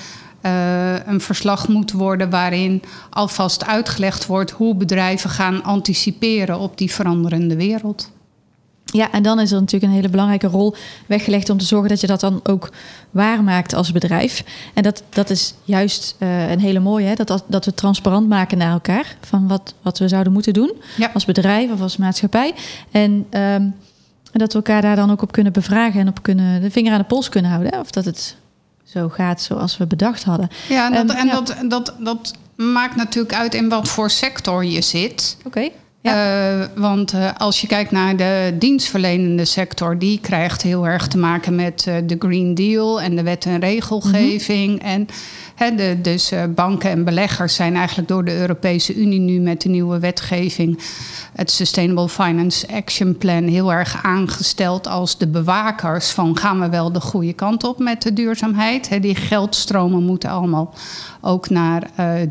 uh, 0.42 1.06
een 1.06 1.20
verslag 1.20 1.68
moet 1.68 1.92
worden 1.92 2.30
waarin 2.30 2.82
alvast 3.10 3.66
uitgelegd 3.66 4.26
wordt 4.26 4.50
hoe 4.50 4.74
bedrijven 4.74 5.30
gaan 5.30 5.62
anticiperen 5.62 6.58
op 6.58 6.78
die 6.78 6.92
veranderende 6.92 7.56
wereld. 7.56 8.10
Ja, 8.84 9.12
en 9.12 9.22
dan 9.22 9.40
is 9.40 9.52
er 9.52 9.60
natuurlijk 9.60 9.92
een 9.92 9.98
hele 9.98 10.08
belangrijke 10.08 10.46
rol 10.46 10.74
weggelegd 11.06 11.50
om 11.50 11.58
te 11.58 11.64
zorgen 11.64 11.88
dat 11.88 12.00
je 12.00 12.06
dat 12.06 12.20
dan 12.20 12.40
ook 12.42 12.70
waarmaakt 13.10 13.74
als 13.74 13.92
bedrijf. 13.92 14.44
En 14.74 14.82
dat, 14.82 15.02
dat 15.08 15.30
is 15.30 15.54
juist 15.64 16.16
uh, 16.18 16.50
een 16.50 16.60
hele 16.60 16.80
mooie, 16.80 17.06
hè? 17.06 17.14
Dat, 17.14 17.44
dat 17.46 17.64
we 17.64 17.74
transparant 17.74 18.28
maken 18.28 18.58
naar 18.58 18.72
elkaar 18.72 19.16
van 19.20 19.48
wat, 19.48 19.74
wat 19.82 19.98
we 19.98 20.08
zouden 20.08 20.32
moeten 20.32 20.52
doen 20.52 20.72
ja. 20.96 21.10
als 21.14 21.24
bedrijf 21.24 21.70
of 21.70 21.80
als 21.80 21.96
maatschappij. 21.96 22.54
En 22.90 23.26
um, 23.30 23.74
dat 24.32 24.52
we 24.52 24.58
elkaar 24.58 24.82
daar 24.82 24.96
dan 24.96 25.10
ook 25.10 25.22
op 25.22 25.32
kunnen 25.32 25.52
bevragen 25.52 26.00
en 26.00 26.08
op 26.08 26.22
kunnen 26.22 26.60
de 26.60 26.70
vinger 26.70 26.92
aan 26.92 26.98
de 26.98 27.04
pols 27.04 27.28
kunnen 27.28 27.50
houden. 27.50 27.72
Hè? 27.72 27.80
Of 27.80 27.90
dat 27.90 28.04
het 28.04 28.36
zo 28.92 29.08
gaat 29.08 29.42
zoals 29.42 29.76
we 29.76 29.86
bedacht 29.86 30.24
hadden. 30.24 30.48
Ja, 30.68 30.92
en, 30.92 31.06
dat, 31.06 31.16
um, 31.16 31.20
en 31.20 31.26
ja. 31.26 31.32
Dat, 31.32 31.56
dat, 31.68 31.94
dat 31.98 32.34
maakt 32.56 32.96
natuurlijk 32.96 33.34
uit 33.34 33.54
in 33.54 33.68
wat 33.68 33.88
voor 33.88 34.10
sector 34.10 34.64
je 34.64 34.80
zit. 34.80 35.36
Oké. 35.38 35.46
Okay. 35.46 35.72
Ja. 36.02 36.60
Uh, 36.60 36.66
want 36.76 37.14
uh, 37.14 37.30
als 37.36 37.60
je 37.60 37.66
kijkt 37.66 37.90
naar 37.90 38.16
de 38.16 38.54
dienstverlenende 38.58 39.44
sector, 39.44 39.98
die 39.98 40.20
krijgt 40.20 40.62
heel 40.62 40.86
erg 40.86 41.08
te 41.08 41.18
maken 41.18 41.54
met 41.54 41.84
uh, 41.88 41.94
de 42.04 42.16
Green 42.18 42.54
Deal 42.54 43.00
en 43.00 43.16
de 43.16 43.22
wet 43.22 43.44
en 43.44 43.60
regelgeving. 43.60 44.72
Mm 44.72 44.78
-hmm. 44.78 44.88
En 44.88 45.06
he, 45.54 45.74
de, 45.74 45.98
dus 46.02 46.32
banken 46.54 46.90
en 46.90 47.04
beleggers 47.04 47.54
zijn 47.54 47.76
eigenlijk 47.76 48.08
door 48.08 48.24
de 48.24 48.36
Europese 48.36 48.94
Unie 48.94 49.20
nu 49.20 49.40
met 49.40 49.60
de 49.60 49.68
nieuwe 49.68 49.98
wetgeving, 49.98 50.78
het 51.34 51.50
Sustainable 51.50 52.08
Finance 52.08 52.68
Action 52.72 53.18
Plan, 53.18 53.44
heel 53.44 53.72
erg 53.72 54.02
aangesteld 54.02 54.86
als 54.86 55.18
de 55.18 55.28
bewakers 55.28 56.10
van 56.10 56.36
gaan 56.36 56.60
we 56.60 56.68
wel 56.68 56.92
de 56.92 57.00
goede 57.00 57.32
kant 57.32 57.64
op 57.64 57.78
met 57.78 58.02
de 58.02 58.12
duurzaamheid. 58.12 58.88
He, 58.88 59.00
die 59.00 59.14
geldstromen 59.14 60.02
moeten 60.02 60.30
allemaal 60.30 60.74
ook 61.20 61.50
naar 61.50 61.82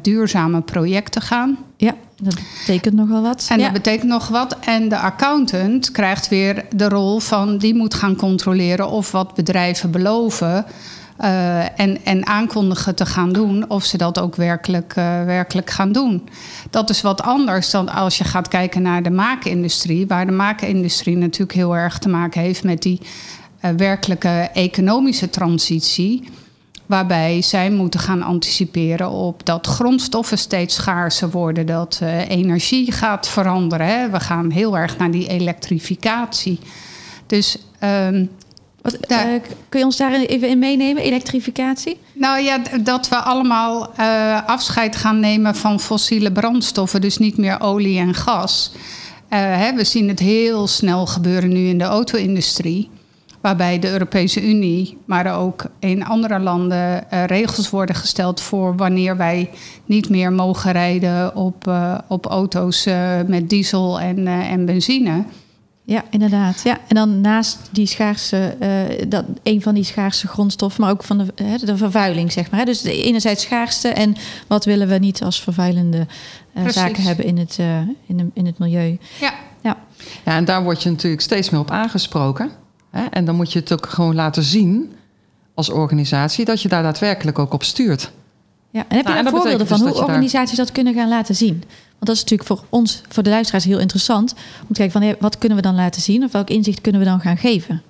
duurzame 0.01 0.61
projecten 0.61 1.21
gaan. 1.21 1.57
Ja. 1.77 1.95
Dat 2.21 2.35
betekent 2.35 2.95
nogal 2.95 3.21
wat. 3.21 3.45
En 3.49 3.57
ja. 3.57 3.63
dat 3.63 3.73
betekent 3.73 4.09
nog 4.09 4.27
wat. 4.27 4.57
En 4.59 4.89
de 4.89 4.97
accountant 4.97 5.91
krijgt 5.91 6.27
weer 6.27 6.65
de 6.75 6.89
rol 6.89 7.19
van 7.19 7.57
die 7.57 7.75
moet 7.75 7.93
gaan 7.93 8.15
controleren 8.15 8.89
of 8.89 9.11
wat 9.11 9.33
bedrijven 9.33 9.91
beloven. 9.91 10.65
Uh, 11.21 11.79
en, 11.79 12.05
en 12.05 12.27
aankondigen 12.27 12.95
te 12.95 13.05
gaan 13.05 13.33
doen 13.33 13.69
of 13.69 13.85
ze 13.85 13.97
dat 13.97 14.19
ook 14.19 14.35
werkelijk, 14.35 14.95
uh, 14.97 15.23
werkelijk 15.23 15.69
gaan 15.69 15.91
doen. 15.91 16.29
Dat 16.69 16.89
is 16.89 17.01
wat 17.01 17.21
anders 17.21 17.69
dan 17.69 17.89
als 17.89 18.17
je 18.17 18.23
gaat 18.23 18.47
kijken 18.47 18.81
naar 18.81 19.03
de 19.03 19.09
maakindustrie, 19.09 20.07
waar 20.07 20.25
de 20.25 20.31
maakindustrie 20.31 21.17
natuurlijk 21.17 21.53
heel 21.53 21.75
erg 21.75 21.97
te 21.97 22.09
maken 22.09 22.41
heeft 22.41 22.63
met 22.63 22.81
die 22.81 23.01
uh, 23.65 23.71
werkelijke 23.71 24.49
economische 24.53 25.29
transitie 25.29 26.29
waarbij 26.89 27.41
zij 27.41 27.71
moeten 27.71 27.99
gaan 27.99 28.23
anticiperen 28.23 29.09
op 29.09 29.45
dat 29.45 29.67
grondstoffen 29.67 30.37
steeds 30.37 30.75
schaarser 30.75 31.29
worden, 31.29 31.65
dat 31.65 31.99
uh, 32.03 32.29
energie 32.29 32.91
gaat 32.91 33.27
veranderen. 33.27 33.87
Hè. 33.87 34.09
We 34.09 34.19
gaan 34.19 34.51
heel 34.51 34.77
erg 34.77 34.97
naar 34.97 35.11
die 35.11 35.27
elektrificatie. 35.27 36.59
Dus. 37.27 37.57
Um, 37.83 38.29
Wat, 38.81 38.97
daar, 39.07 39.33
uh, 39.33 39.39
kun 39.69 39.79
je 39.79 39.85
ons 39.85 39.97
daar 39.97 40.13
even 40.13 40.49
in 40.49 40.59
meenemen, 40.59 41.03
elektrificatie? 41.03 41.97
Nou 42.13 42.41
ja, 42.41 42.61
dat 42.81 43.09
we 43.09 43.15
allemaal 43.15 43.93
uh, 43.99 44.47
afscheid 44.47 44.95
gaan 44.95 45.19
nemen 45.19 45.55
van 45.55 45.79
fossiele 45.79 46.31
brandstoffen, 46.31 47.01
dus 47.01 47.17
niet 47.17 47.37
meer 47.37 47.61
olie 47.61 47.99
en 47.99 48.13
gas. 48.13 48.71
Hè, 49.27 49.73
we 49.73 49.83
zien 49.83 50.07
het 50.07 50.19
heel 50.19 50.67
snel 50.67 51.05
gebeuren 51.05 51.49
nu 51.49 51.67
in 51.67 51.77
de 51.77 51.83
auto-industrie 51.83 52.89
waarbij 53.41 53.79
de 53.79 53.91
Europese 53.91 54.47
Unie, 54.47 54.97
maar 55.05 55.39
ook 55.39 55.65
in 55.79 56.05
andere 56.05 56.39
landen 56.39 57.03
uh, 57.13 57.25
regels 57.25 57.69
worden 57.69 57.95
gesteld 57.95 58.41
voor 58.41 58.75
wanneer 58.75 59.17
wij 59.17 59.49
niet 59.85 60.09
meer 60.09 60.31
mogen 60.31 60.71
rijden 60.71 61.35
op, 61.35 61.67
uh, 61.67 61.97
op 62.07 62.25
auto's 62.25 62.87
uh, 62.87 63.21
met 63.27 63.49
diesel 63.49 63.99
en, 63.99 64.27
en 64.27 64.65
benzine. 64.65 65.23
Ja, 65.83 66.03
inderdaad. 66.09 66.61
Ja. 66.63 66.77
En 66.87 66.95
dan 66.95 67.21
naast 67.21 67.69
die 67.71 67.85
schaarse, 67.85 68.55
dat, 69.07 69.25
een 69.43 69.61
van 69.61 69.73
die 69.73 69.83
schaarse 69.83 70.27
grondstoffen, 70.27 70.81
maar 70.81 70.91
ook 70.91 71.03
van 71.03 71.17
de, 71.17 71.59
de 71.65 71.77
vervuiling, 71.77 72.31
zeg 72.31 72.51
maar. 72.51 72.65
Dus 72.65 72.81
de 72.81 73.03
enerzijds 73.03 73.43
schaarste 73.43 73.87
en 73.87 74.15
wat 74.47 74.65
willen 74.65 74.87
we 74.87 74.97
niet 74.97 75.23
als 75.23 75.41
vervuilende 75.41 76.07
zaken 76.67 77.03
hebben 77.03 77.25
in 77.25 77.37
het, 77.37 77.57
in, 78.05 78.17
de, 78.17 78.25
in 78.33 78.45
het 78.45 78.59
milieu. 78.59 78.97
Ja. 79.19 79.33
ja. 79.61 79.77
Ja, 80.25 80.35
en 80.35 80.45
daar 80.45 80.63
word 80.63 80.83
je 80.83 80.89
natuurlijk 80.89 81.21
steeds 81.21 81.49
meer 81.49 81.59
op 81.59 81.71
aangesproken. 81.71 82.51
Hè? 82.89 83.05
En 83.05 83.25
dan 83.25 83.35
moet 83.35 83.53
je 83.53 83.59
het 83.59 83.73
ook 83.73 83.85
gewoon 83.85 84.15
laten 84.15 84.43
zien 84.43 84.93
als 85.53 85.69
organisatie 85.69 86.45
dat 86.45 86.61
je 86.61 86.69
daar 86.69 86.83
daadwerkelijk 86.83 87.39
ook 87.39 87.53
op 87.53 87.63
stuurt. 87.63 88.11
Ja, 88.71 88.85
en 88.87 88.95
heb 88.95 89.05
je 89.05 89.11
nou, 89.11 89.23
daar 89.23 89.33
voorbeelden 89.33 89.67
van 89.67 89.79
dus 89.79 89.91
hoe 89.91 90.01
organisaties 90.01 90.57
daar... 90.57 90.65
dat 90.65 90.75
kunnen 90.75 90.93
gaan 90.93 91.09
laten 91.09 91.35
zien? 91.35 91.63
Want 91.89 92.05
dat 92.05 92.15
is 92.15 92.21
natuurlijk 92.21 92.49
voor 92.49 92.63
ons, 92.69 93.01
voor 93.09 93.23
de 93.23 93.29
luisteraars, 93.29 93.63
heel 93.63 93.79
interessant. 93.79 94.33
Om 94.61 94.67
te 94.67 94.73
kijken 94.73 94.91
van 94.91 95.01
hey, 95.01 95.15
wat 95.19 95.37
kunnen 95.37 95.57
we 95.57 95.63
dan 95.63 95.75
laten 95.75 96.01
zien 96.01 96.23
of 96.23 96.31
welk 96.31 96.49
inzicht 96.49 96.81
kunnen 96.81 97.01
we 97.01 97.07
dan 97.07 97.19
gaan 97.19 97.37
geven? 97.37 97.81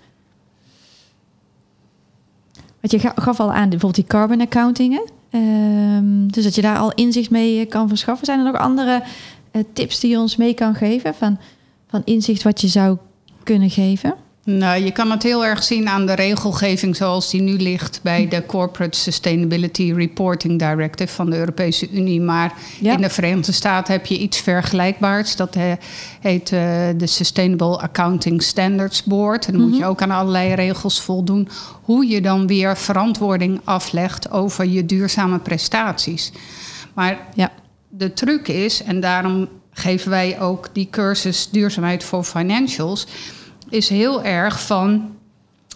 Want 2.81 2.91
je 2.91 3.11
gaf 3.15 3.39
al 3.39 3.53
aan 3.53 3.69
bijvoorbeeld 3.69 3.95
die 3.95 4.19
carbon 4.19 4.41
accounting. 4.41 5.09
Um, 5.31 6.31
dus 6.31 6.43
dat 6.43 6.55
je 6.55 6.61
daar 6.61 6.77
al 6.77 6.93
inzicht 6.93 7.29
mee 7.29 7.65
kan 7.65 7.87
verschaffen. 7.87 8.25
Zijn 8.25 8.39
er 8.39 8.45
nog 8.45 8.61
andere 8.61 9.03
uh, 9.51 9.63
tips 9.73 9.99
die 9.99 10.09
je 10.09 10.19
ons 10.19 10.35
mee 10.35 10.53
kan 10.53 10.75
geven 10.75 11.15
van, 11.15 11.39
van 11.87 12.01
inzicht 12.05 12.43
wat 12.43 12.61
je 12.61 12.67
zou 12.67 12.97
kunnen 13.43 13.69
geven? 13.69 14.15
Nou, 14.43 14.83
je 14.83 14.91
kan 14.91 15.11
het 15.11 15.23
heel 15.23 15.45
erg 15.45 15.63
zien 15.63 15.87
aan 15.87 16.05
de 16.05 16.13
regelgeving 16.13 16.95
zoals 16.95 17.29
die 17.29 17.41
nu 17.41 17.57
ligt 17.57 17.99
bij 18.03 18.27
de 18.27 18.45
Corporate 18.45 18.97
Sustainability 18.97 19.93
Reporting 19.95 20.59
Directive 20.59 21.13
van 21.13 21.29
de 21.29 21.37
Europese 21.37 21.89
Unie. 21.91 22.21
Maar 22.21 22.53
ja. 22.79 22.93
in 22.93 23.01
de 23.01 23.09
Verenigde 23.09 23.51
Staten 23.51 23.93
heb 23.93 24.05
je 24.05 24.17
iets 24.17 24.39
vergelijkbaars. 24.39 25.35
Dat 25.35 25.55
heet 26.19 26.51
uh, 26.51 26.59
de 26.97 27.07
Sustainable 27.07 27.79
Accounting 27.79 28.43
Standards 28.43 29.03
Board. 29.03 29.45
En 29.45 29.53
dan 29.53 29.61
moet 29.61 29.77
je 29.77 29.85
ook 29.85 30.01
aan 30.01 30.11
allerlei 30.11 30.53
regels 30.53 31.01
voldoen. 31.01 31.47
Hoe 31.81 32.07
je 32.07 32.21
dan 32.21 32.47
weer 32.47 32.77
verantwoording 32.77 33.61
aflegt 33.63 34.31
over 34.31 34.65
je 34.65 34.85
duurzame 34.85 35.39
prestaties. 35.39 36.31
Maar 36.93 37.27
ja. 37.35 37.51
de 37.89 38.13
truc 38.13 38.47
is, 38.47 38.83
en 38.83 38.99
daarom 38.99 39.47
geven 39.71 40.09
wij 40.09 40.39
ook 40.39 40.69
die 40.73 40.87
cursus 40.91 41.49
Duurzaamheid 41.49 42.03
voor 42.03 42.23
Financials 42.23 43.07
is 43.69 43.89
heel 43.89 44.23
erg 44.23 44.61
van 44.65 45.15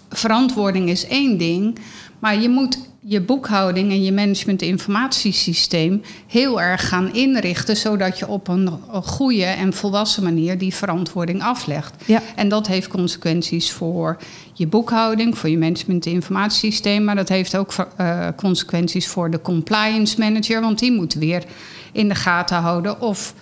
verantwoording 0.09 0.89
is 0.89 1.07
één 1.07 1.37
ding, 1.37 1.79
maar 2.19 2.41
je 2.41 2.49
moet 2.49 2.77
je 3.05 3.21
boekhouding 3.21 3.91
en 3.91 4.03
je 4.03 4.11
management 4.11 4.61
informatiesysteem 4.61 6.01
heel 6.27 6.61
erg 6.61 6.87
gaan 6.87 7.13
inrichten, 7.13 7.77
zodat 7.77 8.19
je 8.19 8.27
op 8.27 8.47
een 8.47 8.69
goede 8.89 9.45
en 9.45 9.73
volwassen 9.73 10.23
manier 10.23 10.57
die 10.57 10.73
verantwoording 10.73 11.43
aflegt. 11.43 11.93
Ja. 12.05 12.21
En 12.35 12.49
dat 12.49 12.67
heeft 12.67 12.87
consequenties 12.87 13.71
voor 13.71 14.17
je 14.53 14.67
boekhouding, 14.67 15.37
voor 15.37 15.49
je 15.49 15.57
management 15.57 16.05
informatiesysteem, 16.05 17.03
maar 17.03 17.15
dat 17.15 17.29
heeft 17.29 17.57
ook 17.57 17.73
uh, 17.99 18.27
consequenties 18.35 19.07
voor 19.07 19.31
de 19.31 19.41
compliance 19.41 20.19
manager, 20.19 20.61
want 20.61 20.79
die 20.79 20.91
moet 20.91 21.13
weer 21.13 21.43
in 21.91 22.07
de 22.07 22.15
gaten 22.15 22.57
houden 22.57 23.01
of 23.01 23.33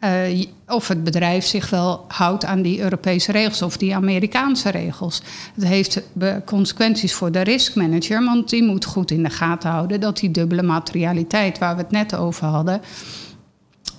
uh, 0.00 0.44
of 0.66 0.88
het 0.88 1.04
bedrijf 1.04 1.44
zich 1.44 1.70
wel 1.70 2.04
houdt 2.08 2.44
aan 2.44 2.62
die 2.62 2.80
Europese 2.80 3.32
regels 3.32 3.62
of 3.62 3.76
die 3.76 3.94
Amerikaanse 3.94 4.70
regels. 4.70 5.22
Het 5.54 5.64
heeft 5.64 6.02
consequenties 6.44 7.14
voor 7.14 7.32
de 7.32 7.40
riskmanager, 7.40 8.24
want 8.24 8.50
die 8.50 8.64
moet 8.64 8.84
goed 8.84 9.10
in 9.10 9.22
de 9.22 9.30
gaten 9.30 9.70
houden 9.70 10.00
dat 10.00 10.18
die 10.18 10.30
dubbele 10.30 10.62
materialiteit 10.62 11.58
waar 11.58 11.76
we 11.76 11.82
het 11.82 11.90
net 11.90 12.16
over 12.16 12.46
hadden, 12.46 12.80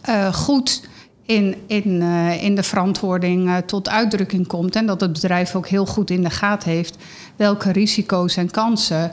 uh, 0.10 0.34
goed 0.34 0.88
in, 1.26 1.56
in, 1.68 2.02
uh, 2.02 2.44
in 2.44 2.56
de 2.56 2.64
verantwoording 2.64 3.62
tot 3.66 3.90
uitdrukking 3.90 4.48
komt. 4.48 4.76
En 4.76 4.86
dat 4.86 5.02
het 5.02 5.14
bedrijf 5.14 5.56
ook 5.56 5.68
heel 5.68 5.86
goed 5.86 6.10
in 6.10 6.24
de 6.24 6.30
gaten 6.30 6.72
heeft 6.72 6.98
welke 7.36 7.72
risico's 7.72 8.38
en 8.38 8.52
kansen 8.52 9.12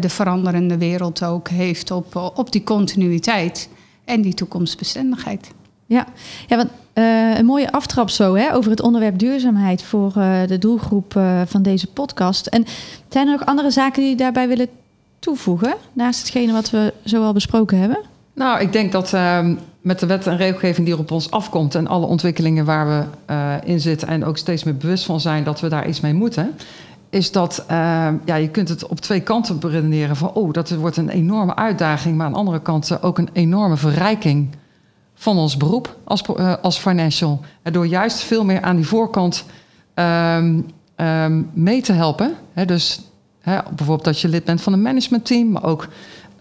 de 0.00 0.08
veranderende 0.08 0.78
wereld 0.78 1.24
ook 1.24 1.48
heeft 1.48 1.90
op, 1.90 2.32
op 2.34 2.52
die 2.52 2.64
continuïteit 2.64 3.68
en 4.04 4.22
die 4.22 4.34
toekomstbestendigheid. 4.34 5.50
Ja, 5.88 6.06
ja 6.46 6.56
want 6.56 6.68
uh, 6.94 7.38
een 7.38 7.44
mooie 7.44 7.72
aftrap 7.72 8.10
zo 8.10 8.34
hè, 8.34 8.54
over 8.54 8.70
het 8.70 8.80
onderwerp 8.80 9.18
duurzaamheid 9.18 9.82
voor 9.82 10.12
uh, 10.16 10.46
de 10.46 10.58
doelgroep 10.58 11.14
uh, 11.14 11.40
van 11.46 11.62
deze 11.62 11.86
podcast. 11.86 12.46
En 12.46 12.64
zijn 13.08 13.26
er 13.26 13.32
nog 13.32 13.46
andere 13.46 13.70
zaken 13.70 14.00
die 14.00 14.10
je 14.10 14.16
daarbij 14.16 14.48
willen 14.48 14.68
toevoegen, 15.18 15.74
naast 15.92 16.20
hetgene 16.20 16.52
wat 16.52 16.70
we 16.70 16.92
zo 17.04 17.24
al 17.24 17.32
besproken 17.32 17.78
hebben? 17.78 17.98
Nou, 18.34 18.60
ik 18.60 18.72
denk 18.72 18.92
dat 18.92 19.12
ehm, 19.12 19.54
met 19.80 19.98
de 19.98 20.06
wet 20.06 20.26
en 20.26 20.36
regelgeving 20.36 20.86
die 20.86 20.94
er 20.94 21.00
op 21.00 21.10
ons 21.10 21.30
afkomt 21.30 21.74
en 21.74 21.86
alle 21.86 22.06
ontwikkelingen 22.06 22.64
waar 22.64 22.86
we 22.88 23.04
in 23.64 23.80
zitten 23.80 24.08
en 24.08 24.24
ook 24.24 24.38
steeds 24.38 24.64
meer 24.64 24.76
bewust 24.76 25.04
van 25.04 25.20
zijn 25.20 25.44
dat 25.44 25.60
we 25.60 25.68
daar 25.68 25.88
iets 25.88 26.00
mee 26.00 26.14
moeten, 26.14 26.54
is 27.10 27.32
dat 27.32 27.64
ehm, 27.66 28.14
ja, 28.24 28.34
je 28.34 28.48
kunt 28.48 28.68
het 28.68 28.86
op 28.86 29.00
twee 29.00 29.20
kanten 29.20 29.58
beredeneren 29.58 30.16
van 30.16 30.32
oh, 30.32 30.52
dat 30.52 30.70
wordt 30.70 30.96
een 30.96 31.08
enorme 31.08 31.56
uitdaging, 31.56 32.16
maar 32.16 32.26
aan 32.26 32.32
de 32.32 32.38
andere 32.38 32.60
kant 32.60 33.02
ook 33.02 33.18
een 33.18 33.30
enorme 33.32 33.76
verrijking 33.76 34.48
van 35.18 35.38
ons 35.38 35.56
beroep 35.56 35.96
als, 36.04 36.22
uh, 36.36 36.54
als 36.62 36.78
financial. 36.78 37.40
Door 37.62 37.86
juist 37.86 38.20
veel 38.20 38.44
meer 38.44 38.60
aan 38.60 38.76
die 38.76 38.86
voorkant 38.86 39.44
um, 39.94 40.66
um, 40.96 41.50
mee 41.52 41.82
te 41.82 41.92
helpen. 41.92 42.34
He, 42.52 42.64
dus 42.64 43.00
bijvoorbeeld 43.42 44.04
dat 44.04 44.20
je 44.20 44.28
lid 44.28 44.44
bent 44.44 44.60
van 44.60 44.72
een 44.72 44.82
managementteam, 44.82 45.50
maar 45.50 45.64
ook 45.64 45.88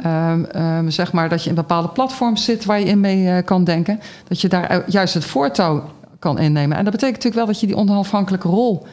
um, 0.05 0.91
zeg 0.91 1.11
maar 1.11 1.29
dat 1.29 1.43
je 1.43 1.49
in 1.49 1.55
bepaalde 1.55 1.87
platforms 1.87 2.43
zit 2.43 2.65
waar 2.65 2.79
je 2.79 2.85
in 2.85 2.99
mee 2.99 3.23
uh, 3.23 3.37
kan 3.45 3.63
denken. 3.63 3.99
Dat 4.27 4.41
je 4.41 4.47
daar 4.47 4.89
juist 4.89 5.13
het 5.13 5.25
voortouw 5.25 5.83
kan 6.19 6.39
innemen. 6.39 6.77
En 6.77 6.83
dat 6.83 6.93
betekent 6.93 7.23
natuurlijk 7.23 7.45
wel 7.45 7.53
dat 7.53 7.59
je 7.59 7.67
die 7.67 7.75
onafhankelijke 7.75 8.47
rol, 8.47 8.85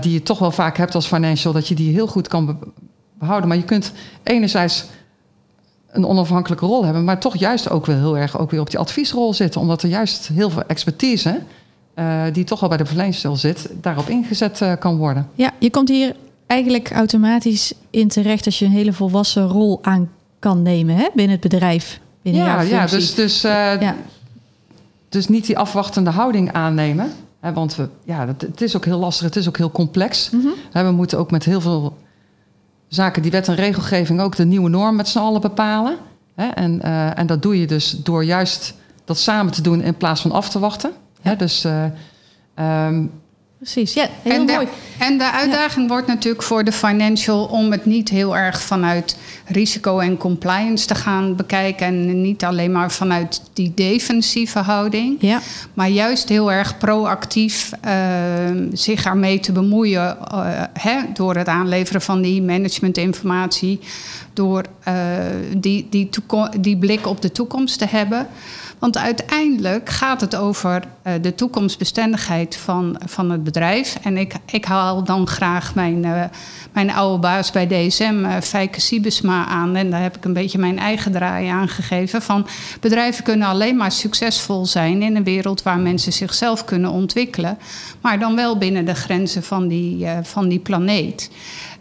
die 0.00 0.12
je 0.12 0.22
toch 0.22 0.38
wel 0.38 0.50
vaak 0.50 0.76
hebt 0.76 0.94
als 0.94 1.06
financial, 1.06 1.52
dat 1.52 1.68
je 1.68 1.74
die 1.74 1.92
heel 1.92 2.06
goed 2.06 2.28
kan 2.28 2.58
behouden. 3.18 3.48
Maar 3.48 3.58
je 3.58 3.64
kunt 3.64 3.92
enerzijds 4.22 4.86
een 5.96 6.06
onafhankelijke 6.06 6.66
rol 6.66 6.84
hebben, 6.84 7.04
maar 7.04 7.20
toch 7.20 7.36
juist 7.36 7.70
ook 7.70 7.86
wel 7.86 7.96
heel 7.96 8.18
erg 8.18 8.38
ook 8.38 8.50
weer 8.50 8.60
op 8.60 8.70
die 8.70 8.78
adviesrol 8.78 9.34
zitten, 9.34 9.60
omdat 9.60 9.82
er 9.82 9.88
juist 9.88 10.28
heel 10.28 10.50
veel 10.50 10.62
expertise, 10.62 11.40
uh, 11.94 12.22
die 12.32 12.44
toch 12.44 12.62
al 12.62 12.68
bij 12.68 12.76
de 12.76 12.86
verleenstel 12.86 13.36
zit, 13.36 13.68
daarop 13.80 14.08
ingezet 14.08 14.60
uh, 14.60 14.72
kan 14.78 14.96
worden. 14.96 15.28
Ja, 15.34 15.50
je 15.58 15.70
komt 15.70 15.88
hier 15.88 16.14
eigenlijk 16.46 16.90
automatisch 16.90 17.72
in 17.90 18.08
terecht 18.08 18.46
als 18.46 18.58
je 18.58 18.64
een 18.64 18.70
hele 18.70 18.92
volwassen 18.92 19.48
rol 19.48 19.78
aan 19.82 20.10
kan 20.38 20.62
nemen 20.62 20.96
hè, 20.96 21.08
binnen 21.14 21.38
het 21.40 21.50
bedrijf. 21.50 22.00
Binnen 22.22 22.44
ja, 22.44 22.60
ja, 22.60 22.86
dus, 22.86 23.14
dus, 23.14 23.44
uh, 23.44 23.80
ja. 23.80 23.96
dus 25.08 25.28
niet 25.28 25.46
die 25.46 25.58
afwachtende 25.58 26.10
houding 26.10 26.52
aannemen. 26.52 27.12
Hè, 27.40 27.52
want 27.52 27.76
we, 27.76 27.88
ja, 28.04 28.26
het, 28.26 28.60
is 28.60 28.76
ook 28.76 28.84
heel 28.84 28.98
lastig, 28.98 29.26
het 29.26 29.36
is 29.36 29.48
ook 29.48 29.56
heel 29.56 29.70
complex. 29.70 30.30
Mm 30.30 30.40
-hmm. 30.40 30.84
we 30.84 30.90
moeten 30.90 31.18
ook 31.18 31.30
met 31.30 31.44
heel 31.44 31.60
veel 31.60 31.96
zaken 32.88 33.22
die 33.22 33.30
wet 33.30 33.48
en 33.48 33.54
regelgeving 33.54 34.20
ook 34.20 34.36
de 34.36 34.44
nieuwe 34.44 34.68
norm 34.68 34.96
met 34.96 35.08
z'n 35.08 35.18
allen 35.18 35.40
bepalen. 35.40 35.96
Hè? 36.34 36.46
En, 36.46 36.80
uh, 36.84 37.18
en 37.18 37.26
dat 37.26 37.42
doe 37.42 37.60
je 37.60 37.66
dus 37.66 37.90
door 37.90 38.24
juist 38.24 38.74
dat 39.04 39.18
samen 39.18 39.52
te 39.52 39.62
doen 39.62 39.80
in 39.82 39.96
plaats 39.96 40.20
van 40.20 40.32
af 40.32 40.48
te 40.48 40.58
wachten. 40.58 40.90
Hè? 41.20 41.36
Dus 41.36 41.64
uh, 41.64 41.84
um, 42.86 43.10
Precies, 43.58 43.94
ja, 43.94 44.08
heel 44.22 44.32
en 44.32 44.44
mooi. 44.44 44.66
De, 44.66 45.04
en 45.04 45.18
de 45.18 45.30
uitdaging 45.32 45.86
ja. 45.86 45.92
wordt 45.92 46.06
natuurlijk 46.06 46.42
voor 46.42 46.64
de 46.64 46.72
financial 46.72 47.44
om 47.44 47.70
het 47.70 47.84
niet 47.84 48.08
heel 48.08 48.36
erg 48.36 48.62
vanuit 48.62 49.16
risico 49.46 49.98
en 49.98 50.16
compliance 50.16 50.86
te 50.86 50.94
gaan 50.94 51.36
bekijken. 51.36 51.86
En 51.86 52.20
niet 52.22 52.44
alleen 52.44 52.72
maar 52.72 52.90
vanuit 52.90 53.42
die 53.52 53.72
defensieve 53.74 54.58
houding. 54.58 55.16
Ja. 55.20 55.40
Maar 55.74 55.88
juist 55.88 56.28
heel 56.28 56.52
erg 56.52 56.78
proactief 56.78 57.72
uh, 57.86 57.92
zich 58.72 59.04
ermee 59.04 59.40
te 59.40 59.52
bemoeien. 59.52 60.16
Uh, 60.32 60.62
hè, 60.72 60.98
door 61.12 61.34
het 61.36 61.48
aanleveren 61.48 62.02
van 62.02 62.22
die 62.22 62.42
managementinformatie. 62.42 63.80
Door 64.32 64.64
uh, 64.88 64.94
die, 65.56 65.86
die, 65.90 66.08
die 66.60 66.76
blik 66.76 67.06
op 67.06 67.22
de 67.22 67.32
toekomst 67.32 67.78
te 67.78 67.86
hebben. 67.86 68.26
Want 68.78 68.98
uiteindelijk 68.98 69.88
gaat 69.88 70.20
het 70.20 70.36
over 70.36 70.82
uh, 71.06 71.12
de 71.20 71.34
toekomstbestendigheid 71.34 72.56
van, 72.56 73.00
van 73.04 73.30
het 73.30 73.44
bedrijf. 73.44 73.98
En 74.02 74.16
ik, 74.16 74.34
ik 74.50 74.64
haal 74.64 75.04
dan 75.04 75.26
graag 75.26 75.74
mijn, 75.74 76.04
uh, 76.04 76.24
mijn 76.72 76.90
oude 76.90 77.18
baas 77.18 77.50
bij 77.50 77.66
DSM, 77.66 78.22
uh, 78.24 78.40
Fijke 78.40 78.80
Siebesma, 78.80 79.46
aan. 79.46 79.76
En 79.76 79.90
daar 79.90 80.02
heb 80.02 80.16
ik 80.16 80.24
een 80.24 80.32
beetje 80.32 80.58
mijn 80.58 80.78
eigen 80.78 81.12
draai 81.12 81.46
aan 81.46 81.68
gegeven. 81.68 82.22
Van 82.22 82.46
bedrijven 82.80 83.24
kunnen 83.24 83.48
alleen 83.48 83.76
maar 83.76 83.92
succesvol 83.92 84.66
zijn 84.66 85.02
in 85.02 85.16
een 85.16 85.24
wereld 85.24 85.62
waar 85.62 85.78
mensen 85.78 86.12
zichzelf 86.12 86.64
kunnen 86.64 86.90
ontwikkelen. 86.90 87.58
Maar 88.00 88.18
dan 88.18 88.36
wel 88.36 88.58
binnen 88.58 88.84
de 88.84 88.94
grenzen 88.94 89.42
van 89.42 89.68
die, 89.68 90.06
van 90.22 90.48
die 90.48 90.58
planeet. 90.58 91.30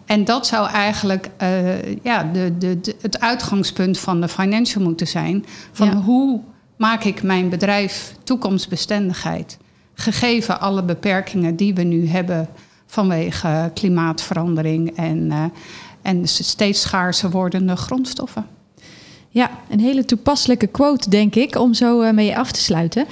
En 0.05 0.23
dat 0.23 0.47
zou 0.47 0.69
eigenlijk 0.69 1.29
uh, 1.41 1.95
ja, 2.03 2.23
de, 2.33 2.57
de, 2.57 2.79
de, 2.79 2.95
het 3.01 3.19
uitgangspunt 3.19 3.99
van 3.99 4.21
de 4.21 4.27
financial 4.27 4.83
moeten 4.83 5.07
zijn. 5.07 5.45
Van 5.71 5.87
ja. 5.87 5.95
hoe 5.95 6.41
maak 6.75 7.03
ik 7.03 7.23
mijn 7.23 7.49
bedrijf 7.49 8.15
toekomstbestendigheid, 8.23 9.57
gegeven 9.93 10.59
alle 10.59 10.83
beperkingen 10.83 11.55
die 11.55 11.73
we 11.73 11.83
nu 11.83 12.07
hebben 12.07 12.47
vanwege 12.85 13.71
klimaatverandering 13.73 14.97
en, 14.97 15.31
uh, 15.31 15.45
en 16.01 16.27
steeds 16.27 16.81
schaarser 16.81 17.29
wordende 17.29 17.75
grondstoffen. 17.75 18.45
Ja, 19.35 19.51
een 19.69 19.79
hele 19.79 20.05
toepasselijke 20.05 20.67
quote, 20.67 21.09
denk 21.09 21.35
ik, 21.35 21.55
om 21.55 21.73
zo 21.73 22.01
uh, 22.01 22.11
mee 22.11 22.37
af 22.37 22.51
te 22.51 22.59
sluiten. 22.59 23.05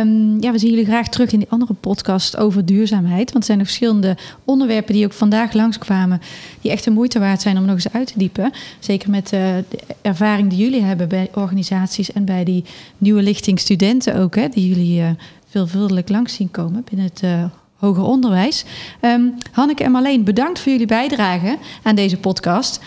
Um, 0.00 0.42
ja, 0.42 0.52
we 0.52 0.58
zien 0.58 0.70
jullie 0.70 0.84
graag 0.84 1.08
terug 1.08 1.32
in 1.32 1.38
die 1.38 1.48
andere 1.50 1.74
podcast 1.74 2.36
over 2.36 2.66
duurzaamheid. 2.66 3.32
Want 3.32 3.36
er 3.36 3.44
zijn 3.44 3.58
nog 3.58 3.66
verschillende 3.66 4.16
onderwerpen 4.44 4.94
die 4.94 5.04
ook 5.04 5.12
vandaag 5.12 5.52
langskwamen, 5.52 6.20
die 6.60 6.70
echt 6.70 6.84
de 6.84 6.90
moeite 6.90 7.18
waard 7.18 7.42
zijn 7.42 7.56
om 7.56 7.64
nog 7.64 7.74
eens 7.74 7.92
uit 7.92 8.06
te 8.06 8.18
diepen. 8.18 8.52
Zeker 8.78 9.10
met 9.10 9.32
uh, 9.32 9.40
de 9.68 9.78
ervaring 10.02 10.50
die 10.50 10.58
jullie 10.58 10.82
hebben 10.82 11.08
bij 11.08 11.30
organisaties 11.34 12.12
en 12.12 12.24
bij 12.24 12.44
die 12.44 12.64
nieuwe 12.98 13.22
lichting 13.22 13.60
studenten 13.60 14.16
ook, 14.16 14.34
hè, 14.34 14.48
die 14.48 14.68
jullie 14.68 15.00
uh, 15.00 15.08
veelvuldig 15.48 16.08
langs 16.08 16.34
zien 16.34 16.50
komen 16.50 16.84
binnen 16.90 17.10
het 17.14 17.50
hoger 17.76 18.04
onderwijs. 18.04 18.64
Um, 19.00 19.34
Hanneke 19.52 19.84
en 19.84 19.90
Marleen, 19.90 20.24
bedankt 20.24 20.60
voor 20.60 20.72
jullie 20.72 20.86
bijdrage 20.86 21.58
aan 21.82 21.94
deze 21.94 22.16
podcast. 22.16 22.80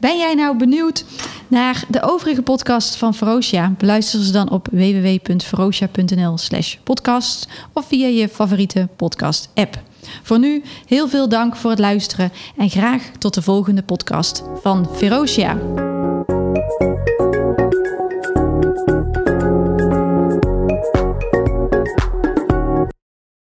Ben 0.00 0.18
jij 0.18 0.34
nou 0.34 0.56
benieuwd 0.56 1.04
naar 1.48 1.84
de 1.88 2.02
overige 2.02 2.42
podcast 2.42 2.96
van 2.96 3.14
Ferocia? 3.14 3.74
Beluister 3.78 4.22
ze 4.22 4.32
dan 4.32 4.50
op 4.50 4.68
www.ferocia.nl 4.72 6.38
slash 6.38 6.76
podcast 6.84 7.48
of 7.72 7.86
via 7.86 8.06
je 8.06 8.28
favoriete 8.28 8.88
podcast 8.96 9.50
app. 9.54 9.78
Voor 10.22 10.38
nu 10.38 10.62
heel 10.86 11.08
veel 11.08 11.28
dank 11.28 11.56
voor 11.56 11.70
het 11.70 11.78
luisteren 11.78 12.32
en 12.56 12.70
graag 12.70 13.10
tot 13.18 13.34
de 13.34 13.42
volgende 13.42 13.82
podcast 13.82 14.42
van 14.62 14.88
Ferocia. 14.94 15.58